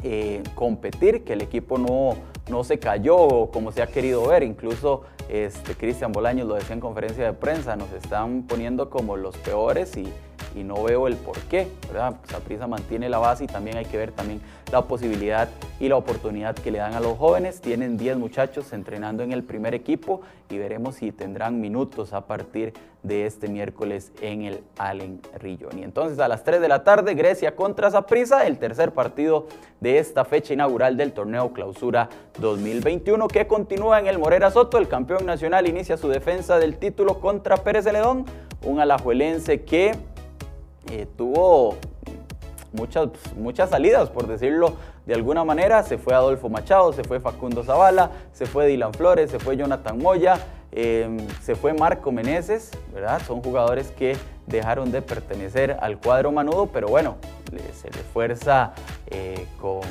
eh, 0.02 0.42
competir, 0.54 1.24
que 1.24 1.32
el 1.32 1.42
equipo 1.42 1.78
no, 1.78 2.16
no 2.48 2.64
se 2.64 2.78
cayó 2.78 3.48
como 3.52 3.72
se 3.72 3.82
ha 3.82 3.86
querido 3.86 4.26
ver. 4.28 4.42
Incluso 4.42 5.02
este, 5.28 5.74
Cristian 5.74 6.12
Bolaños 6.12 6.46
lo 6.46 6.54
decía 6.54 6.74
en 6.74 6.80
conferencia 6.80 7.24
de 7.24 7.32
prensa, 7.32 7.76
nos 7.76 7.92
están 7.92 8.42
poniendo 8.42 8.90
como 8.90 9.16
los 9.16 9.36
peores 9.38 9.96
y, 9.96 10.12
y 10.54 10.64
no 10.64 10.82
veo 10.82 11.06
el 11.06 11.16
por 11.16 11.38
qué, 11.42 11.68
¿verdad? 11.88 12.16
Saprisa 12.28 12.66
mantiene 12.66 13.08
la 13.08 13.18
base 13.18 13.44
y 13.44 13.46
también 13.46 13.76
hay 13.76 13.84
que 13.84 13.96
ver 13.96 14.12
también 14.12 14.40
la 14.70 14.82
posibilidad 14.82 15.48
y 15.80 15.88
la 15.88 15.96
oportunidad 15.96 16.54
que 16.54 16.70
le 16.70 16.78
dan 16.78 16.94
a 16.94 17.00
los 17.00 17.18
jóvenes. 17.18 17.60
Tienen 17.60 17.96
10 17.96 18.16
muchachos 18.16 18.72
entrenando 18.72 19.22
en 19.22 19.32
el 19.32 19.42
primer 19.42 19.74
equipo 19.74 20.22
y 20.50 20.58
veremos 20.58 20.96
si 20.96 21.12
tendrán 21.12 21.60
minutos 21.60 22.12
a 22.12 22.26
partir 22.26 22.72
de 23.02 23.26
este 23.26 23.48
miércoles 23.48 24.12
en 24.22 24.42
el 24.42 24.60
Allen 24.78 25.20
Rillón. 25.38 25.78
Y 25.78 25.82
entonces 25.82 26.18
a 26.18 26.26
las 26.26 26.42
3 26.42 26.60
de 26.60 26.68
la 26.68 26.84
tarde, 26.84 27.14
Grecia 27.14 27.54
contra 27.54 27.90
Saprisa, 27.90 28.46
el 28.46 28.58
tercer 28.58 28.92
partido 28.92 29.46
de 29.80 29.98
esta 29.98 30.24
fecha 30.24 30.54
inaugural 30.54 30.96
del 30.96 31.12
torneo 31.12 31.52
Clausura 31.52 32.08
2021 32.40 33.28
que 33.28 33.46
continúa 33.46 34.00
en 34.00 34.06
el 34.06 34.18
Morera 34.18 34.50
Soto. 34.50 34.78
El 34.78 34.88
campeón 34.88 35.26
nacional 35.26 35.68
inicia 35.68 35.96
su 35.96 36.08
defensa 36.08 36.58
del 36.58 36.78
título 36.78 37.20
contra 37.20 37.58
Pérez 37.58 37.84
Celedón, 37.84 38.24
un 38.64 38.80
alajuelense 38.80 39.62
que 39.62 39.92
eh, 40.90 41.06
tuvo 41.16 41.76
muchas, 42.72 43.08
muchas 43.36 43.70
salidas, 43.70 44.10
por 44.10 44.26
decirlo 44.26 44.74
de 45.06 45.14
alguna 45.14 45.44
manera. 45.44 45.82
Se 45.82 45.98
fue 45.98 46.14
Adolfo 46.14 46.48
Machado, 46.48 46.92
se 46.92 47.04
fue 47.04 47.20
Facundo 47.20 47.62
Zavala, 47.62 48.10
se 48.32 48.46
fue 48.46 48.66
Dylan 48.66 48.92
Flores, 48.92 49.30
se 49.30 49.38
fue 49.38 49.56
Jonathan 49.56 49.98
Moya, 49.98 50.38
em, 50.72 51.18
se 51.40 51.54
fue 51.54 51.72
Marco 51.72 52.12
Meneses, 52.12 52.70
¿verdad? 52.92 53.20
Son 53.26 53.42
jugadores 53.42 53.90
que 53.90 54.16
dejaron 54.46 54.92
de 54.92 55.02
pertenecer 55.02 55.76
al 55.80 55.98
cuadro 55.98 56.32
manudo, 56.32 56.66
pero 56.66 56.88
bueno, 56.88 57.16
se 57.72 57.88
refuerza 57.88 58.72
eh, 59.06 59.46
con 59.60 59.82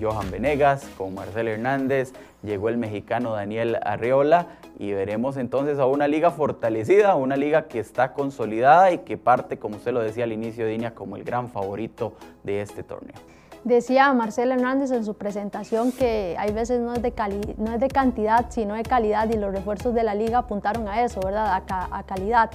Johan 0.00 0.30
Venegas, 0.30 0.86
con 0.96 1.14
Marcel 1.14 1.48
Hernández, 1.48 2.12
llegó 2.42 2.68
el 2.68 2.76
mexicano 2.76 3.32
Daniel 3.32 3.78
Arreola 3.82 4.46
y 4.78 4.92
veremos 4.92 5.36
entonces 5.36 5.78
a 5.78 5.86
una 5.86 6.08
liga 6.08 6.30
fortalecida, 6.30 7.14
una 7.16 7.36
liga 7.36 7.68
que 7.68 7.80
está 7.80 8.12
consolidada 8.12 8.92
y 8.92 8.98
que 8.98 9.16
parte, 9.16 9.58
como 9.58 9.76
usted 9.76 9.92
lo 9.92 10.00
decía 10.00 10.24
al 10.24 10.32
inicio, 10.32 10.66
Dinia, 10.66 10.94
como 10.94 11.16
el 11.16 11.24
gran 11.24 11.48
favorito 11.48 12.14
de 12.44 12.62
este 12.62 12.82
torneo. 12.82 13.16
Decía 13.64 14.12
Marcel 14.12 14.52
Hernández 14.52 14.92
en 14.92 15.04
su 15.04 15.14
presentación 15.14 15.90
que 15.90 16.36
hay 16.38 16.52
veces 16.52 16.80
no 16.80 16.94
es, 16.94 17.02
de 17.02 17.12
no 17.58 17.74
es 17.74 17.80
de 17.80 17.88
cantidad, 17.88 18.46
sino 18.50 18.74
de 18.74 18.84
calidad 18.84 19.28
y 19.30 19.36
los 19.36 19.52
refuerzos 19.52 19.94
de 19.94 20.04
la 20.04 20.14
liga 20.14 20.38
apuntaron 20.38 20.88
a 20.88 21.02
eso, 21.02 21.20
¿verdad? 21.20 21.62
A, 21.68 22.02
calidad. 22.04 22.50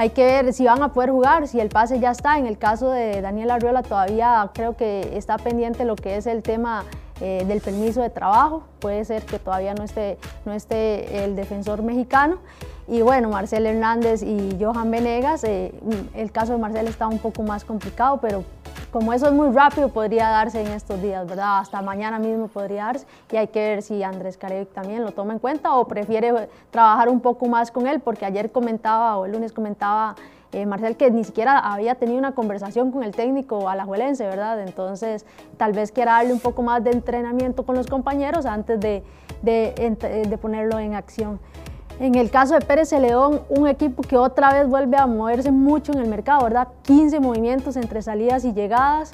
Hay 0.00 0.10
que 0.10 0.24
ver 0.24 0.52
si 0.52 0.64
van 0.64 0.80
a 0.80 0.92
poder 0.92 1.10
jugar, 1.10 1.48
si 1.48 1.58
el 1.58 1.70
pase 1.70 1.98
ya 1.98 2.12
está. 2.12 2.38
En 2.38 2.46
el 2.46 2.56
caso 2.56 2.92
de 2.92 3.20
Daniel 3.20 3.50
Arriola 3.50 3.82
todavía 3.82 4.48
creo 4.54 4.76
que 4.76 5.10
está 5.18 5.38
pendiente 5.38 5.84
lo 5.84 5.96
que 5.96 6.16
es 6.16 6.28
el 6.28 6.44
tema 6.44 6.84
eh, 7.20 7.44
del 7.48 7.60
permiso 7.60 8.00
de 8.00 8.08
trabajo. 8.08 8.62
Puede 8.78 9.04
ser 9.04 9.24
que 9.24 9.40
todavía 9.40 9.74
no 9.74 9.82
esté, 9.82 10.16
no 10.44 10.52
esté 10.52 11.24
el 11.24 11.34
defensor 11.34 11.82
mexicano. 11.82 12.38
Y 12.86 13.02
bueno, 13.02 13.28
Marcel 13.28 13.66
Hernández 13.66 14.22
y 14.22 14.56
Johan 14.60 14.88
Venegas, 14.92 15.42
eh, 15.42 15.74
el 16.14 16.30
caso 16.30 16.52
de 16.52 16.58
Marcel 16.58 16.86
está 16.86 17.08
un 17.08 17.18
poco 17.18 17.42
más 17.42 17.64
complicado, 17.64 18.20
pero 18.22 18.44
como 18.90 19.12
eso 19.12 19.26
es 19.26 19.32
muy 19.32 19.50
rápido, 19.50 19.88
podría 19.90 20.28
darse 20.28 20.60
en 20.60 20.68
estos 20.68 21.00
días, 21.02 21.26
¿verdad? 21.26 21.58
Hasta 21.58 21.82
mañana 21.82 22.18
mismo 22.18 22.48
podría 22.48 22.84
darse 22.86 23.06
y 23.30 23.36
hay 23.36 23.48
que 23.48 23.60
ver 23.60 23.82
si 23.82 24.02
Andrés 24.02 24.38
Carevic 24.38 24.72
también 24.72 25.04
lo 25.04 25.12
toma 25.12 25.34
en 25.34 25.38
cuenta 25.38 25.74
o 25.74 25.86
prefiere 25.86 26.48
trabajar 26.70 27.08
un 27.08 27.20
poco 27.20 27.46
más 27.46 27.70
con 27.70 27.86
él, 27.86 28.00
porque 28.00 28.24
ayer 28.24 28.50
comentaba 28.50 29.16
o 29.18 29.26
el 29.26 29.32
lunes 29.32 29.52
comentaba 29.52 30.16
eh, 30.52 30.64
Marcel 30.64 30.96
que 30.96 31.10
ni 31.10 31.24
siquiera 31.24 31.58
había 31.58 31.96
tenido 31.96 32.18
una 32.18 32.32
conversación 32.32 32.90
con 32.90 33.02
el 33.02 33.12
técnico 33.12 33.68
alajuelense, 33.68 34.24
¿verdad? 34.24 34.62
Entonces, 34.62 35.26
tal 35.58 35.74
vez 35.74 35.92
quiera 35.92 36.12
darle 36.12 36.32
un 36.32 36.40
poco 36.40 36.62
más 36.62 36.82
de 36.82 36.90
entrenamiento 36.90 37.66
con 37.66 37.76
los 37.76 37.86
compañeros 37.86 38.46
antes 38.46 38.80
de, 38.80 39.02
de, 39.42 40.24
de 40.26 40.38
ponerlo 40.38 40.78
en 40.78 40.94
acción. 40.94 41.38
En 42.00 42.14
el 42.14 42.30
caso 42.30 42.54
de 42.54 42.60
Pérez 42.60 42.90
Celedón, 42.90 43.40
un 43.48 43.66
equipo 43.66 44.02
que 44.02 44.16
otra 44.16 44.52
vez 44.52 44.68
vuelve 44.68 44.96
a 44.96 45.06
moverse 45.08 45.50
mucho 45.50 45.90
en 45.92 45.98
el 45.98 46.08
mercado, 46.08 46.44
¿verdad? 46.44 46.68
15 46.82 47.18
movimientos 47.18 47.76
entre 47.76 48.02
salidas 48.02 48.44
y 48.44 48.52
llegadas. 48.52 49.10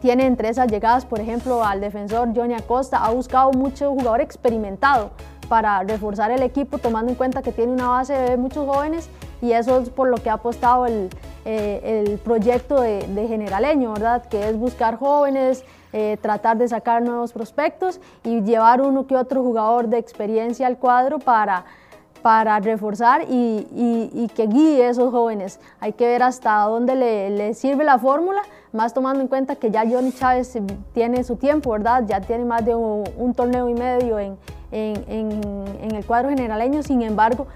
Tiene 0.00 0.24
entre 0.24 0.48
esas 0.48 0.68
llegadas, 0.68 1.04
por 1.04 1.20
ejemplo, 1.20 1.62
al 1.62 1.82
defensor 1.82 2.30
Johnny 2.34 2.54
Acosta. 2.54 3.04
Ha 3.04 3.10
buscado 3.10 3.52
mucho 3.52 3.90
jugador 3.90 4.22
experimentado 4.22 5.10
para 5.50 5.82
reforzar 5.82 6.30
el 6.30 6.42
equipo, 6.42 6.78
tomando 6.78 7.10
en 7.10 7.16
cuenta 7.16 7.42
que 7.42 7.52
tiene 7.52 7.72
una 7.72 7.88
base 7.88 8.14
de 8.14 8.36
muchos 8.38 8.66
jóvenes 8.66 9.10
y 9.42 9.52
eso 9.52 9.80
es 9.80 9.90
por 9.90 10.08
lo 10.08 10.16
que 10.16 10.30
ha 10.30 10.34
apostado 10.34 10.86
el, 10.86 11.10
eh, 11.44 12.18
proyecto 12.24 12.80
de, 12.80 13.26
generaleño, 13.28 13.92
¿verdad? 13.92 14.24
Que 14.24 14.48
es 14.48 14.56
buscar 14.56 14.96
jóvenes, 14.96 15.64
eh, 15.92 16.16
tratar 16.22 16.56
de 16.56 16.66
sacar 16.66 17.02
nuevos 17.02 17.32
prospectos 17.32 18.00
y 18.24 18.40
llevar 18.40 18.80
uno 18.80 19.06
que 19.06 19.16
otro 19.16 19.42
jugador 19.42 19.88
de 19.88 19.98
experiencia 19.98 20.66
al 20.66 20.78
cuadro 20.78 21.18
para 21.18 21.64
para 22.22 22.58
reforzar 22.60 23.22
y, 23.28 24.28
que 24.34 24.46
guíe 24.46 24.84
a 24.84 24.90
esos 24.90 25.10
jóvenes. 25.10 25.60
Hay 25.80 25.92
que 25.92 26.06
ver 26.06 26.22
hasta 26.22 26.62
dónde 26.62 26.94
le, 26.94 27.54
sirve 27.54 27.84
la 27.84 27.98
fórmula, 27.98 28.42
más 28.72 28.94
tomando 28.94 29.20
en 29.20 29.28
cuenta 29.28 29.56
que 29.56 29.70
ya 29.70 29.84
Johnny 29.88 30.12
Chávez 30.12 30.56
tiene 30.92 31.24
su 31.24 31.36
tiempo, 31.36 31.70
¿verdad? 31.70 32.04
Ya 32.06 32.20
tiene 32.20 32.44
más 32.44 32.64
de 32.64 32.74
un, 32.74 33.34
torneo 33.34 33.68
y 33.68 33.74
medio 33.74 34.18
en, 34.18 34.36
en, 34.70 35.94
el 35.94 36.04
cuadro 36.04 36.28
generaleño, 36.28 36.82
sin 36.82 37.02
embargo, 37.02 37.46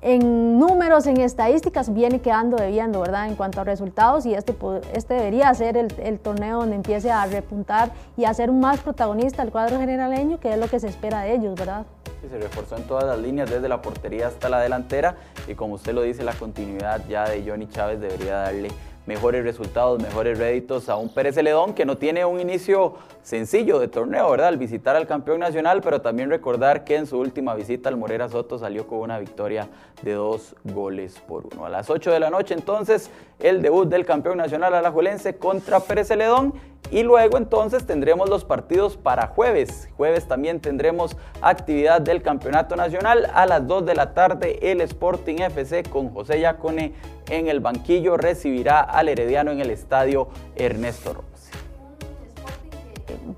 en 0.00 0.58
números, 0.58 1.06
en 1.06 1.18
estadísticas, 1.18 1.92
viene 1.92 2.20
quedando 2.20 2.58
debiendo, 2.58 3.00
¿verdad? 3.00 3.26
En 3.26 3.36
cuanto 3.36 3.62
a 3.62 3.64
resultados 3.64 4.26
y 4.26 4.34
este, 4.34 4.54
este 4.92 5.14
debería 5.14 5.52
ser 5.54 5.78
el, 5.78 5.94
el, 5.98 6.18
torneo 6.18 6.58
donde 6.58 6.76
empiece 6.76 7.10
a 7.10 7.24
repuntar 7.24 7.90
y 8.14 8.26
a 8.26 8.34
ser 8.34 8.52
más 8.52 8.80
protagonista 8.80 9.42
el 9.42 9.50
cuadro 9.50 9.78
generaleño, 9.78 10.38
que 10.40 10.52
es 10.52 10.58
lo 10.58 10.68
que 10.68 10.78
se 10.78 10.88
espera 10.88 11.22
de 11.22 11.34
ellos, 11.34 11.54
¿verdad? 11.54 11.86
Se 12.28 12.38
reforzó 12.38 12.76
en 12.76 12.84
todas 12.84 13.04
las 13.04 13.18
líneas, 13.18 13.50
desde 13.50 13.68
la 13.68 13.82
portería 13.82 14.28
hasta 14.28 14.48
la 14.48 14.60
delantera. 14.60 15.16
Y 15.48 15.54
como 15.54 15.74
usted 15.74 15.92
lo 15.92 16.02
dice, 16.02 16.24
la 16.24 16.34
continuidad 16.34 17.02
ya 17.08 17.28
de 17.28 17.48
Johnny 17.48 17.68
Chávez 17.68 18.00
debería 18.00 18.36
darle 18.36 18.70
mejores 19.06 19.44
resultados, 19.44 20.00
mejores 20.00 20.38
réditos 20.38 20.88
a 20.88 20.96
un 20.96 21.08
Pérez 21.08 21.34
Celedón 21.34 21.74
que 21.74 21.84
no 21.84 21.98
tiene 21.98 22.24
un 22.24 22.40
inicio 22.40 22.94
sencillo 23.22 23.78
de 23.78 23.88
torneo, 23.88 24.30
¿verdad? 24.30 24.48
Al 24.48 24.58
visitar 24.58 24.96
al 24.96 25.06
campeón 25.06 25.40
nacional, 25.40 25.80
pero 25.82 26.00
también 26.00 26.30
recordar 26.30 26.84
que 26.84 26.96
en 26.96 27.06
su 27.06 27.18
última 27.18 27.54
visita 27.54 27.88
al 27.88 27.96
Morera 27.96 28.28
Soto 28.28 28.58
salió 28.58 28.86
con 28.86 29.00
una 29.00 29.18
victoria 29.18 29.68
de 30.02 30.12
dos 30.12 30.56
goles 30.64 31.20
por 31.26 31.46
uno. 31.52 31.66
A 31.66 31.68
las 31.68 31.90
8 31.90 32.10
de 32.10 32.20
la 32.20 32.30
noche 32.30 32.54
entonces 32.54 33.10
el 33.40 33.62
debut 33.62 33.88
del 33.88 34.06
campeón 34.06 34.38
nacional 34.38 34.74
alajuelense 34.74 35.36
contra 35.36 35.80
Pérez 35.80 36.08
Celedón 36.08 36.54
y 36.90 37.02
luego 37.02 37.38
entonces 37.38 37.86
tendremos 37.86 38.28
los 38.28 38.44
partidos 38.44 38.96
para 38.96 39.28
jueves. 39.28 39.88
Jueves 39.96 40.28
también 40.28 40.60
tendremos 40.60 41.16
actividad 41.40 42.00
del 42.00 42.22
Campeonato 42.22 42.76
Nacional. 42.76 43.30
A 43.32 43.46
las 43.46 43.66
2 43.66 43.86
de 43.86 43.94
la 43.94 44.14
tarde 44.14 44.58
el 44.62 44.80
Sporting 44.82 45.36
FC 45.36 45.82
con 45.84 46.10
José 46.10 46.40
Yacone 46.40 46.92
en 47.28 47.48
el 47.48 47.60
banquillo 47.60 48.16
recibirá 48.16 48.80
al 48.80 49.08
Herediano 49.08 49.50
en 49.50 49.60
el 49.60 49.70
estadio 49.70 50.28
Ernesto 50.56 51.14
Rossi. 51.14 51.24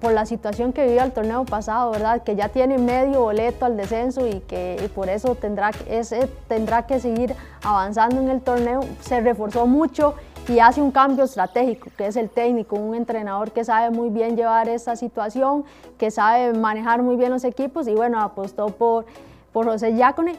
Por 0.00 0.12
la 0.12 0.26
situación 0.26 0.72
que 0.72 0.86
vivió 0.86 1.02
el 1.02 1.12
torneo 1.12 1.44
pasado, 1.44 1.90
¿verdad? 1.90 2.22
Que 2.22 2.36
ya 2.36 2.48
tiene 2.48 2.78
medio 2.78 3.22
boleto 3.22 3.64
al 3.64 3.76
descenso 3.76 4.26
y 4.26 4.40
que 4.40 4.90
por 4.94 5.08
eso 5.08 5.34
tendrá, 5.34 5.70
ese, 5.88 6.28
tendrá 6.48 6.86
que 6.86 7.00
seguir 7.00 7.34
avanzando 7.62 8.20
en 8.20 8.28
el 8.28 8.40
torneo. 8.40 8.80
Se 9.00 9.20
reforzó 9.20 9.66
mucho 9.66 10.14
y 10.48 10.60
hace 10.60 10.80
un 10.80 10.92
cambio 10.92 11.24
estratégico, 11.24 11.90
que 11.96 12.06
es 12.06 12.16
el 12.16 12.30
técnico, 12.30 12.76
un 12.76 12.94
entrenador 12.94 13.50
que 13.50 13.64
sabe 13.64 13.90
muy 13.90 14.10
bien 14.10 14.36
llevar 14.36 14.68
esta 14.68 14.94
situación, 14.94 15.64
que 15.98 16.10
sabe 16.10 16.52
manejar 16.52 17.02
muy 17.02 17.16
bien 17.16 17.32
los 17.32 17.44
equipos 17.44 17.88
y 17.88 17.94
bueno, 17.94 18.20
apostó 18.20 18.68
por, 18.68 19.06
por 19.52 19.66
José 19.66 19.96
Yacone, 19.96 20.36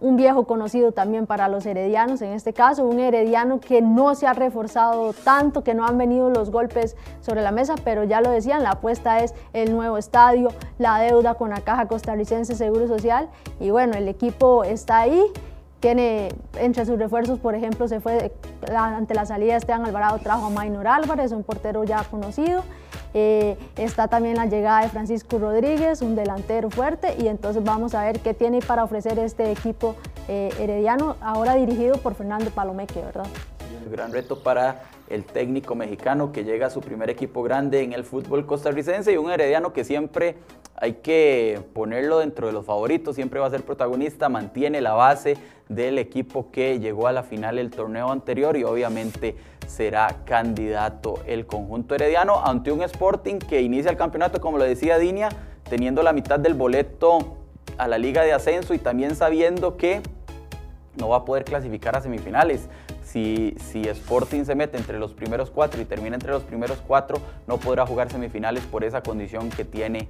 un 0.00 0.16
viejo 0.16 0.44
conocido 0.44 0.92
también 0.92 1.26
para 1.26 1.48
los 1.48 1.66
heredianos, 1.66 2.22
en 2.22 2.32
este 2.32 2.52
caso, 2.52 2.84
un 2.84 2.98
herediano 3.00 3.60
que 3.60 3.82
no 3.82 4.14
se 4.14 4.26
ha 4.26 4.32
reforzado 4.32 5.12
tanto, 5.12 5.62
que 5.62 5.74
no 5.74 5.86
han 5.86 5.98
venido 5.98 6.30
los 6.30 6.50
golpes 6.50 6.96
sobre 7.20 7.42
la 7.42 7.52
mesa, 7.52 7.74
pero 7.84 8.04
ya 8.04 8.20
lo 8.20 8.30
decían, 8.30 8.62
la 8.62 8.72
apuesta 8.72 9.20
es 9.20 9.34
el 9.52 9.72
nuevo 9.72 9.98
estadio, 9.98 10.48
la 10.78 10.98
deuda 10.98 11.34
con 11.34 11.50
la 11.50 11.60
Caja 11.60 11.86
Costarricense 11.86 12.54
Seguro 12.54 12.88
Social 12.88 13.28
y 13.58 13.70
bueno, 13.70 13.94
el 13.94 14.08
equipo 14.08 14.64
está 14.64 15.00
ahí 15.00 15.22
tiene 15.80 16.28
entre 16.58 16.84
sus 16.84 16.98
refuerzos, 16.98 17.38
por 17.38 17.54
ejemplo, 17.54 17.88
se 17.88 18.00
fue 18.00 18.32
ante 18.76 19.14
la 19.14 19.24
salida 19.24 19.52
de 19.52 19.58
Esteban 19.58 19.86
Alvarado, 19.86 20.18
trajo 20.18 20.46
a 20.46 20.50
Maynor 20.50 20.86
Álvarez, 20.86 21.32
un 21.32 21.42
portero 21.42 21.84
ya 21.84 22.04
conocido. 22.04 22.62
Eh, 23.14 23.56
está 23.76 24.08
también 24.08 24.36
la 24.36 24.46
llegada 24.46 24.82
de 24.82 24.88
Francisco 24.88 25.38
Rodríguez, 25.38 26.00
un 26.02 26.14
delantero 26.14 26.70
fuerte, 26.70 27.16
y 27.18 27.28
entonces 27.28 27.64
vamos 27.64 27.94
a 27.94 28.04
ver 28.04 28.20
qué 28.20 28.34
tiene 28.34 28.60
para 28.60 28.84
ofrecer 28.84 29.18
este 29.18 29.50
equipo 29.50 29.96
eh, 30.28 30.50
herediano, 30.58 31.16
ahora 31.20 31.54
dirigido 31.54 31.96
por 31.98 32.14
Fernando 32.14 32.50
Palomeque, 32.50 33.00
¿verdad? 33.00 33.26
Un 33.84 33.90
gran 33.90 34.12
reto 34.12 34.42
para 34.42 34.82
el 35.10 35.24
técnico 35.24 35.74
mexicano 35.74 36.32
que 36.32 36.44
llega 36.44 36.68
a 36.68 36.70
su 36.70 36.80
primer 36.80 37.10
equipo 37.10 37.42
grande 37.42 37.82
en 37.82 37.92
el 37.92 38.04
fútbol 38.04 38.46
costarricense 38.46 39.12
y 39.12 39.16
un 39.16 39.30
herediano 39.30 39.72
que 39.72 39.84
siempre 39.84 40.36
hay 40.76 40.94
que 40.94 41.60
ponerlo 41.74 42.20
dentro 42.20 42.46
de 42.46 42.52
los 42.52 42.64
favoritos, 42.64 43.16
siempre 43.16 43.40
va 43.40 43.46
a 43.46 43.50
ser 43.50 43.62
protagonista, 43.62 44.28
mantiene 44.28 44.80
la 44.80 44.94
base 44.94 45.36
del 45.68 45.98
equipo 45.98 46.50
que 46.50 46.78
llegó 46.78 47.06
a 47.06 47.12
la 47.12 47.22
final 47.22 47.56
del 47.56 47.70
torneo 47.70 48.10
anterior 48.10 48.56
y 48.56 48.64
obviamente 48.64 49.36
será 49.66 50.22
candidato 50.24 51.20
el 51.26 51.44
conjunto 51.46 51.94
herediano 51.94 52.42
ante 52.44 52.72
un 52.72 52.82
Sporting 52.82 53.38
que 53.38 53.60
inicia 53.60 53.90
el 53.90 53.96
campeonato, 53.96 54.40
como 54.40 54.58
lo 54.58 54.64
decía 54.64 54.98
Dinia, 54.98 55.28
teniendo 55.68 56.02
la 56.02 56.12
mitad 56.12 56.40
del 56.40 56.54
boleto 56.54 57.36
a 57.78 57.86
la 57.86 57.98
liga 57.98 58.22
de 58.22 58.32
ascenso 58.32 58.74
y 58.74 58.78
también 58.78 59.14
sabiendo 59.16 59.76
que 59.76 60.00
no 60.96 61.08
va 61.08 61.18
a 61.18 61.24
poder 61.24 61.44
clasificar 61.44 61.96
a 61.96 62.00
semifinales. 62.00 62.68
Si, 63.12 63.56
Sporting 63.72 64.44
se 64.44 64.54
mete 64.54 64.76
entre 64.76 64.96
los 65.00 65.12
primeros 65.12 65.50
cuatro 65.50 65.80
y 65.80 65.84
termina 65.84 66.14
entre 66.14 66.30
los 66.30 66.44
primeros 66.44 66.78
cuatro, 66.86 67.18
no 67.48 67.58
podrá 67.58 67.84
jugar 67.84 68.08
semifinales 68.08 68.62
por 68.64 68.84
esa 68.84 69.02
condición 69.02 69.50
que 69.50 69.64
tiene 69.64 70.06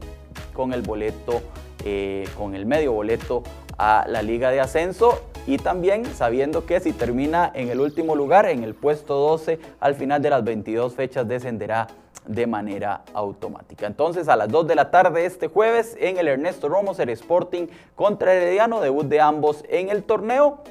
con 0.52 0.75
el 0.75 0.83
boleto, 0.83 1.40
eh, 1.87 2.28
con 2.37 2.54
el 2.54 2.66
medio 2.66 2.92
boleto 2.92 3.42
a 3.78 4.04
la 4.07 4.21
Liga 4.21 4.50
de 4.50 4.61
Ascenso 4.61 5.23
y 5.47 5.57
también 5.57 6.04
sabiendo 6.04 6.66
que 6.66 6.78
si 6.80 6.92
termina 6.92 7.50
en 7.54 7.71
el 7.71 7.80
último 7.80 8.14
lugar, 8.14 8.45
en 8.45 8.64
el 8.64 8.75
puesto 8.75 9.14
12, 9.14 9.59
al 9.80 9.95
final 9.95 10.21
de 10.21 10.28
las 10.28 10.45
22 10.45 10.95
fechas 10.95 11.26
descenderá 11.26 11.87
de 12.26 12.47
manera 12.47 13.02
automática. 13.14 13.87
Entonces 13.87 14.28
a 14.28 14.37
las 14.37 14.50
2 14.50 14.66
de 14.66 14.75
la 14.75 14.90
tarde 14.90 15.25
este 15.25 15.49
jueves 15.49 15.97
en 15.99 16.19
el 16.19 16.28
Ernesto 16.28 16.69
Romos, 16.69 16.99
el 16.99 17.09
Sporting 17.09 17.69
contra 17.97 18.35
Herediano, 18.35 18.83
debut 18.83 19.07
de 19.07 19.23
ambos 19.23 19.64
en 19.71 19.88
el 19.88 20.02
torneo 20.02 20.62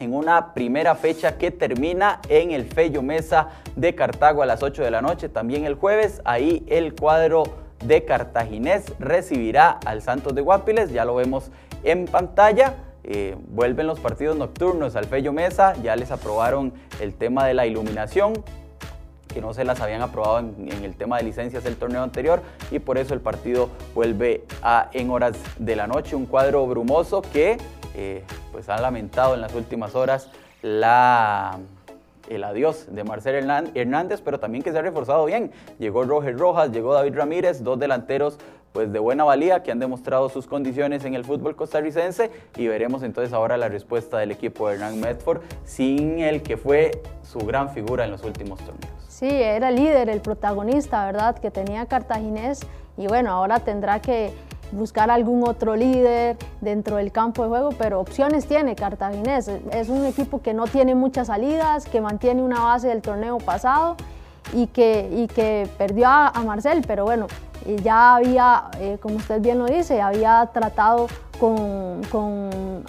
en 0.00 0.14
una 0.14 0.54
primera 0.54 0.96
fecha 0.96 1.38
que 1.38 1.50
termina 1.50 2.20
en 2.28 2.50
el 2.50 2.64
Fello 2.64 3.02
Mesa 3.02 3.50
de 3.76 3.94
Cartago 3.94 4.42
a 4.42 4.46
las 4.46 4.62
8 4.62 4.82
de 4.82 4.90
la 4.90 5.02
noche, 5.02 5.28
también 5.28 5.66
el 5.66 5.74
jueves, 5.74 6.22
ahí 6.24 6.64
el 6.68 6.94
cuadro 6.94 7.44
de 7.84 8.04
Cartaginés 8.04 8.92
recibirá 8.98 9.78
al 9.84 10.02
Santos 10.02 10.34
de 10.34 10.40
Guapiles, 10.40 10.90
ya 10.90 11.04
lo 11.04 11.14
vemos 11.14 11.50
en 11.84 12.06
pantalla. 12.06 12.74
eh, 13.02 13.34
vuelven 13.48 13.86
los 13.86 13.98
partidos 13.98 14.36
nocturnos 14.36 14.94
al 14.94 15.06
Fello 15.06 15.32
Mesa, 15.32 15.74
ya 15.82 15.96
les 15.96 16.10
aprobaron 16.10 16.72
el 17.00 17.14
tema 17.14 17.46
de 17.46 17.54
la 17.54 17.66
iluminación, 17.66 18.34
que 19.32 19.40
no 19.40 19.54
se 19.54 19.64
las 19.64 19.80
habían 19.80 20.02
aprobado 20.02 20.38
en, 20.38 20.84
el 20.84 20.94
tema 20.94 21.16
de 21.16 21.24
licencias 21.24 21.64
del 21.64 21.76
torneo 21.76 22.02
anterior 22.02 22.42
y 22.70 22.78
por 22.78 22.98
eso 22.98 23.14
el 23.14 23.20
partido 23.20 23.70
vuelve 23.94 24.44
a 24.62 24.90
en 24.92 25.10
horas 25.10 25.36
de 25.58 25.76
la 25.76 25.86
noche, 25.86 26.16
un 26.16 26.26
cuadro 26.26 26.66
brumoso 26.66 27.22
que 27.22 27.58
pues 28.52 28.68
ha 28.68 28.78
lamentado 28.80 29.34
en 29.34 29.40
las 29.40 29.54
últimas 29.54 29.94
horas 29.94 30.28
la, 30.62 31.58
el 32.28 32.44
adiós 32.44 32.86
de 32.90 33.04
Marcel 33.04 33.50
Hernández, 33.74 34.20
pero 34.22 34.38
también 34.38 34.62
que 34.62 34.72
se 34.72 34.78
ha 34.78 34.82
reforzado 34.82 35.24
bien. 35.24 35.50
Llegó 35.78 36.04
Roger 36.04 36.38
Rojas, 36.38 36.70
llegó 36.70 36.94
David 36.94 37.14
Ramírez, 37.14 37.62
dos 37.62 37.78
delanteros 37.78 38.38
pues 38.72 38.92
de 38.92 38.98
buena 38.98 39.24
valía 39.24 39.62
que 39.62 39.72
han 39.72 39.80
demostrado 39.80 40.28
sus 40.28 40.46
condiciones 40.46 41.04
en 41.04 41.14
el 41.14 41.24
fútbol 41.24 41.56
costarricense 41.56 42.30
y 42.56 42.68
veremos 42.68 43.02
entonces 43.02 43.32
ahora 43.32 43.56
la 43.56 43.68
respuesta 43.68 44.18
del 44.18 44.30
equipo 44.30 44.68
de 44.68 44.74
Hernán 44.74 45.00
Medford 45.00 45.40
sin 45.64 46.20
el 46.20 46.42
que 46.42 46.56
fue 46.56 47.02
su 47.22 47.40
gran 47.40 47.70
figura 47.70 48.04
en 48.04 48.12
los 48.12 48.22
últimos 48.22 48.60
torneos. 48.60 48.92
Sí, 49.08 49.28
era 49.28 49.70
el 49.70 49.76
líder, 49.76 50.08
el 50.08 50.20
protagonista, 50.20 51.04
¿verdad? 51.04 51.36
Que 51.38 51.50
tenía 51.50 51.86
Cartaginés 51.86 52.60
y 52.96 53.06
bueno, 53.06 53.30
ahora 53.30 53.60
tendrá 53.60 54.00
que 54.00 54.32
buscar 54.72 55.10
algún 55.10 55.46
otro 55.46 55.76
líder 55.76 56.36
dentro 56.60 56.96
del 56.96 57.12
campo 57.12 57.42
de 57.42 57.48
juego, 57.48 57.70
pero 57.78 58.00
opciones 58.00 58.46
tiene 58.46 58.74
Cartaginés. 58.74 59.48
Es 59.72 59.88
un 59.88 60.04
equipo 60.04 60.40
que 60.42 60.54
no 60.54 60.66
tiene 60.66 60.94
muchas 60.94 61.28
salidas, 61.28 61.86
que 61.86 62.00
mantiene 62.00 62.42
una 62.42 62.60
base 62.60 62.88
del 62.88 63.02
torneo 63.02 63.38
pasado 63.38 63.96
y 64.52 64.66
que, 64.68 65.10
y 65.12 65.26
que 65.28 65.68
perdió 65.78 66.08
a, 66.08 66.32
Marcel, 66.44 66.82
pero 66.86 67.04
bueno, 67.04 67.26
ya 67.82 68.16
había, 68.16 68.64
eh, 68.78 68.98
como 69.00 69.16
usted 69.16 69.40
bien 69.40 69.58
lo 69.58 69.66
dice, 69.66 70.00
había 70.00 70.48
tratado 70.52 71.08
con, 71.38 72.02
con, 72.10 72.84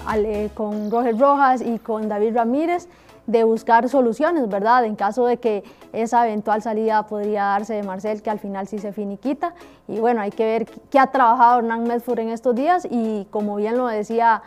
con 0.53 0.91
Roger 0.91 1.17
Rojas 1.17 1.61
y 1.61 1.79
con 1.79 2.09
David 2.09 2.35
Ramírez 2.35 2.87
de 3.27 3.43
buscar 3.43 3.87
soluciones, 3.89 4.47
¿verdad? 4.49 4.85
En 4.85 4.95
caso 4.95 5.25
de 5.25 5.37
que 5.37 5.63
esa 5.93 6.25
eventual 6.27 6.61
salida 6.61 7.05
podría 7.07 7.43
darse 7.43 7.73
de 7.73 7.83
Marcel, 7.83 8.21
que 8.21 8.29
al 8.29 8.39
final 8.39 8.67
sí 8.67 8.79
se 8.79 8.91
finiquita. 8.91 9.53
Y 9.87 9.99
bueno, 9.99 10.21
hay 10.21 10.31
que 10.31 10.45
ver 10.45 10.65
qué 10.89 10.99
ha 10.99 11.07
trabajado 11.07 11.59
Hernán 11.59 11.83
Medford 11.83 12.19
en 12.19 12.29
estos 12.29 12.55
días 12.55 12.87
y 12.89 13.27
como 13.29 13.55
bien 13.55 13.77
lo 13.77 13.87
decía 13.87 14.41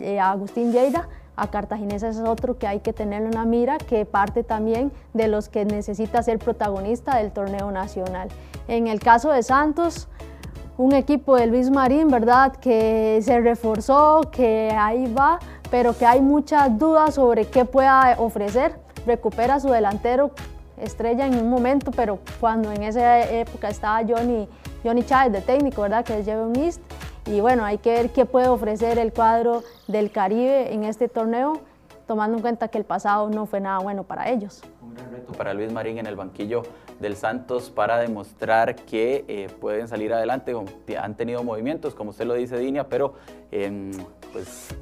eh, 0.00 0.20
Agustín 0.20 0.72
Lleida, 0.72 1.08
a 1.36 1.46
Cartaginesa 1.48 2.08
es 2.08 2.18
otro 2.18 2.58
que 2.58 2.66
hay 2.66 2.80
que 2.80 2.92
tener 2.92 3.22
una 3.22 3.44
mira, 3.44 3.78
que 3.78 4.04
parte 4.04 4.42
también 4.42 4.90
de 5.14 5.28
los 5.28 5.48
que 5.48 5.64
necesita 5.64 6.22
ser 6.22 6.38
protagonista 6.38 7.16
del 7.16 7.30
torneo 7.30 7.70
nacional. 7.70 8.28
En 8.66 8.88
el 8.88 8.98
caso 8.98 9.30
de 9.30 9.44
Santos, 9.44 10.08
un 10.76 10.92
equipo 10.92 11.36
de 11.36 11.46
Luis 11.46 11.70
Marín, 11.70 12.08
¿verdad? 12.08 12.56
Que 12.56 13.20
se 13.22 13.40
reforzó, 13.40 14.22
que 14.32 14.74
ahí 14.76 15.12
va, 15.12 15.38
pero 15.70 15.96
que 15.96 16.06
hay 16.06 16.20
muchas 16.20 16.78
dudas 16.78 17.14
sobre 17.14 17.46
qué 17.46 17.64
pueda 17.64 18.16
ofrecer. 18.18 18.76
Recupera 19.06 19.60
su 19.60 19.68
delantero 19.68 20.30
estrella 20.76 21.26
en 21.26 21.38
un 21.38 21.50
momento, 21.50 21.90
pero 21.90 22.18
cuando 22.40 22.72
en 22.72 22.82
esa 22.82 23.20
época 23.20 23.68
estaba 23.68 24.02
Johnny, 24.06 24.48
Johnny 24.84 25.02
Chávez 25.02 25.32
de 25.32 25.40
técnico, 25.40 25.82
¿verdad? 25.82 26.04
Que 26.04 26.18
es 26.18 26.24
Jevon 26.24 26.56
East. 26.56 26.80
Y 27.26 27.40
bueno, 27.40 27.64
hay 27.64 27.78
que 27.78 27.92
ver 27.92 28.10
qué 28.10 28.24
puede 28.24 28.48
ofrecer 28.48 28.98
el 28.98 29.12
cuadro 29.12 29.62
del 29.86 30.10
Caribe 30.10 30.72
en 30.72 30.84
este 30.84 31.08
torneo, 31.08 31.60
tomando 32.06 32.36
en 32.36 32.42
cuenta 32.42 32.68
que 32.68 32.78
el 32.78 32.84
pasado 32.84 33.28
no 33.28 33.44
fue 33.44 33.60
nada 33.60 33.78
bueno 33.80 34.04
para 34.04 34.30
ellos. 34.30 34.62
Un 34.80 34.94
gran 34.94 35.10
reto 35.10 35.32
para 35.32 35.52
Luis 35.52 35.70
Marín 35.70 35.98
en 35.98 36.06
el 36.06 36.16
banquillo 36.16 36.62
del 37.00 37.16
Santos 37.16 37.70
para 37.70 37.98
demostrar 37.98 38.74
que 38.76 39.26
eh, 39.28 39.48
pueden 39.60 39.88
salir 39.88 40.12
adelante. 40.14 40.54
Han 40.98 41.16
tenido 41.16 41.44
movimientos, 41.44 41.94
como 41.94 42.10
usted 42.10 42.24
lo 42.24 42.34
dice, 42.34 42.56
Dinia, 42.56 42.88
pero 42.88 43.14
em, 43.50 43.92
pues 44.32 44.74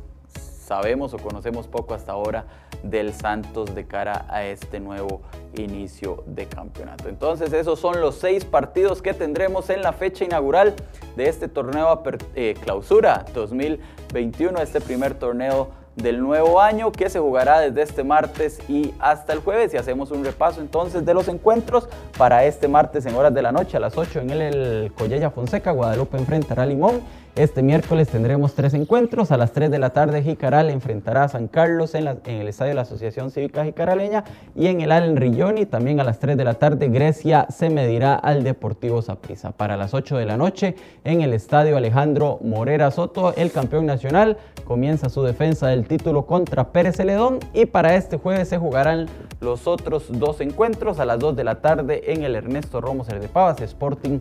sabemos 0.67 1.15
o 1.15 1.19
conocemos 1.19 1.69
poco 1.69 1.95
hasta 1.95 2.13
ahora 2.13 2.45
del 2.83 3.13
Santos 3.13 3.75
de 3.75 3.87
cara 3.87 4.27
a 4.29 4.45
este 4.45 4.81
nuevo 4.81 5.23
inicio 5.57 6.25
de 6.27 6.47
campeonato. 6.47 7.09
Entonces 7.09 7.53
esos 7.53 7.79
son 7.79 8.01
los 8.01 8.17
seis 8.17 8.45
partidos 8.45 9.01
que 9.01 9.15
tendremos 9.15 9.71
en 9.71 9.83
la 9.83 9.93
fecha 9.93 10.25
inaugural 10.25 10.75
de 11.17 11.29
este 11.29 11.49
torneo 11.49 12.03
eh, 12.35 12.55
clausura 12.63 13.25
2021, 13.33 14.61
este 14.61 14.81
primer 14.81 15.15
torneo 15.15 15.71
del 15.95 16.21
nuevo 16.21 16.61
año 16.61 16.93
que 16.93 17.09
se 17.09 17.19
jugará 17.19 17.61
desde 17.61 17.81
este 17.81 18.05
martes 18.05 18.61
y 18.69 18.93
hasta 18.99 19.33
el 19.33 19.39
jueves 19.39 19.73
y 19.73 19.79
hacemos 19.79 20.11
un 20.11 20.25
repaso 20.25 20.61
entonces 20.61 21.07
de 21.07 21.15
los 21.15 21.27
encuentros 21.29 21.89
para 22.19 22.45
este 22.45 22.69
martes 22.69 23.07
en 23.07 23.15
horas 23.15 23.33
de 23.33 23.41
la 23.41 23.51
noche 23.51 23.79
a 23.79 23.81
las 23.81 23.97
8 23.97 24.21
en 24.21 24.31
el, 24.31 24.43
el 24.43 24.93
Collella 24.93 25.31
Fonseca, 25.31 25.71
Guadalupe 25.71 26.19
enfrentará 26.19 26.65
a 26.65 26.67
Limón 26.67 27.01
este 27.37 27.63
miércoles 27.63 28.09
tendremos 28.09 28.55
tres 28.55 28.73
encuentros. 28.73 29.31
A 29.31 29.37
las 29.37 29.53
3 29.53 29.71
de 29.71 29.79
la 29.79 29.91
tarde 29.91 30.23
Jicaral 30.23 30.71
enfrentará 30.71 31.25
a 31.25 31.29
San 31.29 31.49
Carlos 31.49 31.95
en, 31.95 32.07
el 32.25 32.49
estadio 32.49 32.71
de 32.71 32.75
la 32.75 32.83
Asociación 32.83 33.31
Cívica 33.31 33.63
Jicaraleña 33.63 34.25
y 34.55 34.69
en 34.69 34.81
el 34.81 34.91
Allen 34.91 35.17
Rilloni 35.17 35.67
también 35.67 36.01
a 36.01 36.05
las 36.05 36.19
3 36.19 36.39
de 36.39 36.45
la 36.45 36.55
tarde 36.55 36.89
Grecia 36.89 37.47
se 37.51 37.69
medirá 37.69 38.15
al 38.15 38.43
Deportivo 38.43 39.03
Saprissa. 39.03 39.53
Para 39.53 39.77
las 39.77 39.93
8 39.93 40.17
de 40.17 40.25
la 40.25 40.39
noche 40.39 40.77
en 41.05 41.21
el 41.21 41.35
estadio 41.35 41.77
Alejandro 41.77 42.39
Morera 42.41 42.91
Soto, 42.91 43.35
el 43.37 43.53
campeón 43.53 43.85
nacional 43.85 44.39
comienza 44.65 45.11
su 45.11 45.23
defensa 45.23 45.69
del 45.69 45.87
título 45.87 46.25
contra 46.25 46.73
Pérez 46.73 46.97
Celedón 46.97 47.41
y 47.53 47.67
para 47.67 47.97
este 47.97 48.17
jueves 48.17 48.49
se 48.49 48.57
jugarán 48.57 49.09
los 49.41 49.67
otros 49.67 50.07
dos 50.09 50.41
encuentros 50.41 51.01
a 51.01 51.05
las 51.05 51.19
2 51.19 51.37
de 51.37 51.45
la 51.45 51.57
tarde 51.57 52.13
en 52.13 52.25
el 52.25 52.35
Ernesto 52.35 52.81
Romo 52.81 53.05
de 53.05 53.29
Pavas 53.29 53.61
Sporting 53.61 54.21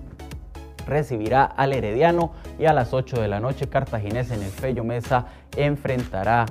recibirá 0.88 1.46
al 1.46 1.74
Herediano 1.74 2.32
y 2.60 2.66
a 2.66 2.74
las 2.74 2.94
8 2.94 3.22
de 3.22 3.28
la 3.28 3.40
noche 3.40 3.68
Cartaginés 3.68 4.32
en 4.32 4.42
el 4.42 4.52
Fello 4.52 4.84
Mesa 4.84 5.26
enfrentará 5.56 6.46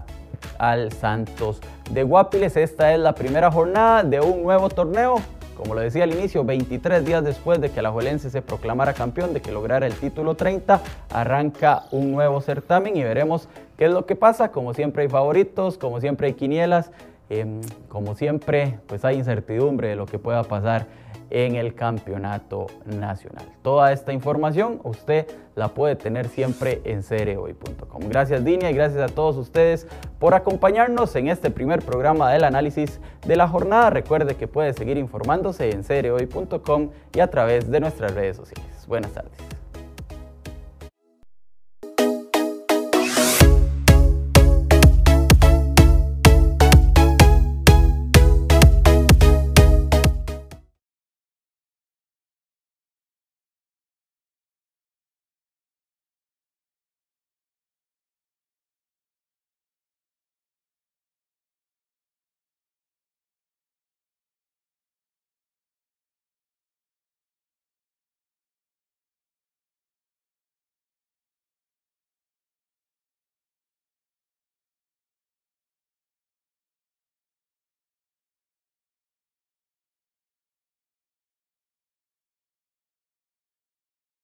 al 0.58 0.92
Santos 0.92 1.60
de 1.90 2.02
Guapiles. 2.02 2.56
Esta 2.56 2.92
es 2.92 3.00
la 3.00 3.14
primera 3.14 3.50
jornada 3.50 4.02
de 4.02 4.20
un 4.20 4.42
nuevo 4.42 4.68
torneo. 4.68 5.16
Como 5.56 5.74
lo 5.74 5.80
decía 5.80 6.02
al 6.02 6.12
inicio, 6.12 6.44
23 6.44 7.04
días 7.04 7.22
después 7.22 7.60
de 7.60 7.70
que 7.70 7.80
la 7.80 7.92
Juelense 7.92 8.28
se 8.28 8.42
proclamara 8.42 8.92
campeón, 8.92 9.32
de 9.32 9.40
que 9.40 9.52
lograra 9.52 9.86
el 9.86 9.94
título 9.94 10.34
30, 10.34 10.80
arranca 11.12 11.84
un 11.92 12.10
nuevo 12.10 12.40
certamen 12.40 12.96
y 12.96 13.04
veremos 13.04 13.48
qué 13.78 13.84
es 13.84 13.92
lo 13.92 14.04
que 14.04 14.16
pasa. 14.16 14.50
Como 14.50 14.74
siempre 14.74 15.04
hay 15.04 15.08
favoritos, 15.08 15.78
como 15.78 16.00
siempre 16.00 16.26
hay 16.26 16.32
quinielas, 16.34 16.90
em, 17.30 17.60
como 17.88 18.16
siempre 18.16 18.80
pues 18.88 19.04
hay 19.04 19.16
incertidumbre 19.16 19.88
de 19.88 19.96
lo 19.96 20.06
que 20.06 20.18
pueda 20.18 20.42
pasar 20.42 20.86
en 21.30 21.56
el 21.56 21.74
campeonato 21.74 22.66
nacional. 22.84 23.44
Toda 23.62 23.92
esta 23.92 24.12
información 24.12 24.80
usted 24.84 25.26
la 25.54 25.68
puede 25.68 25.96
tener 25.96 26.28
siempre 26.28 26.80
en 26.84 27.02
cereoy.com. 27.02 28.08
Gracias 28.08 28.44
Dinia 28.44 28.70
y 28.70 28.74
gracias 28.74 29.02
a 29.02 29.14
todos 29.14 29.36
ustedes 29.36 29.86
por 30.18 30.34
acompañarnos 30.34 31.14
en 31.16 31.28
este 31.28 31.50
primer 31.50 31.82
programa 31.82 32.32
del 32.32 32.44
análisis 32.44 33.00
de 33.26 33.36
la 33.36 33.48
jornada. 33.48 33.90
Recuerde 33.90 34.36
que 34.36 34.48
puede 34.48 34.72
seguir 34.72 34.96
informándose 34.96 35.70
en 35.70 35.84
cereoy.com 35.84 36.90
y 37.14 37.20
a 37.20 37.28
través 37.28 37.70
de 37.70 37.80
nuestras 37.80 38.14
redes 38.14 38.36
sociales. 38.36 38.86
Buenas 38.86 39.12
tardes. 39.12 39.53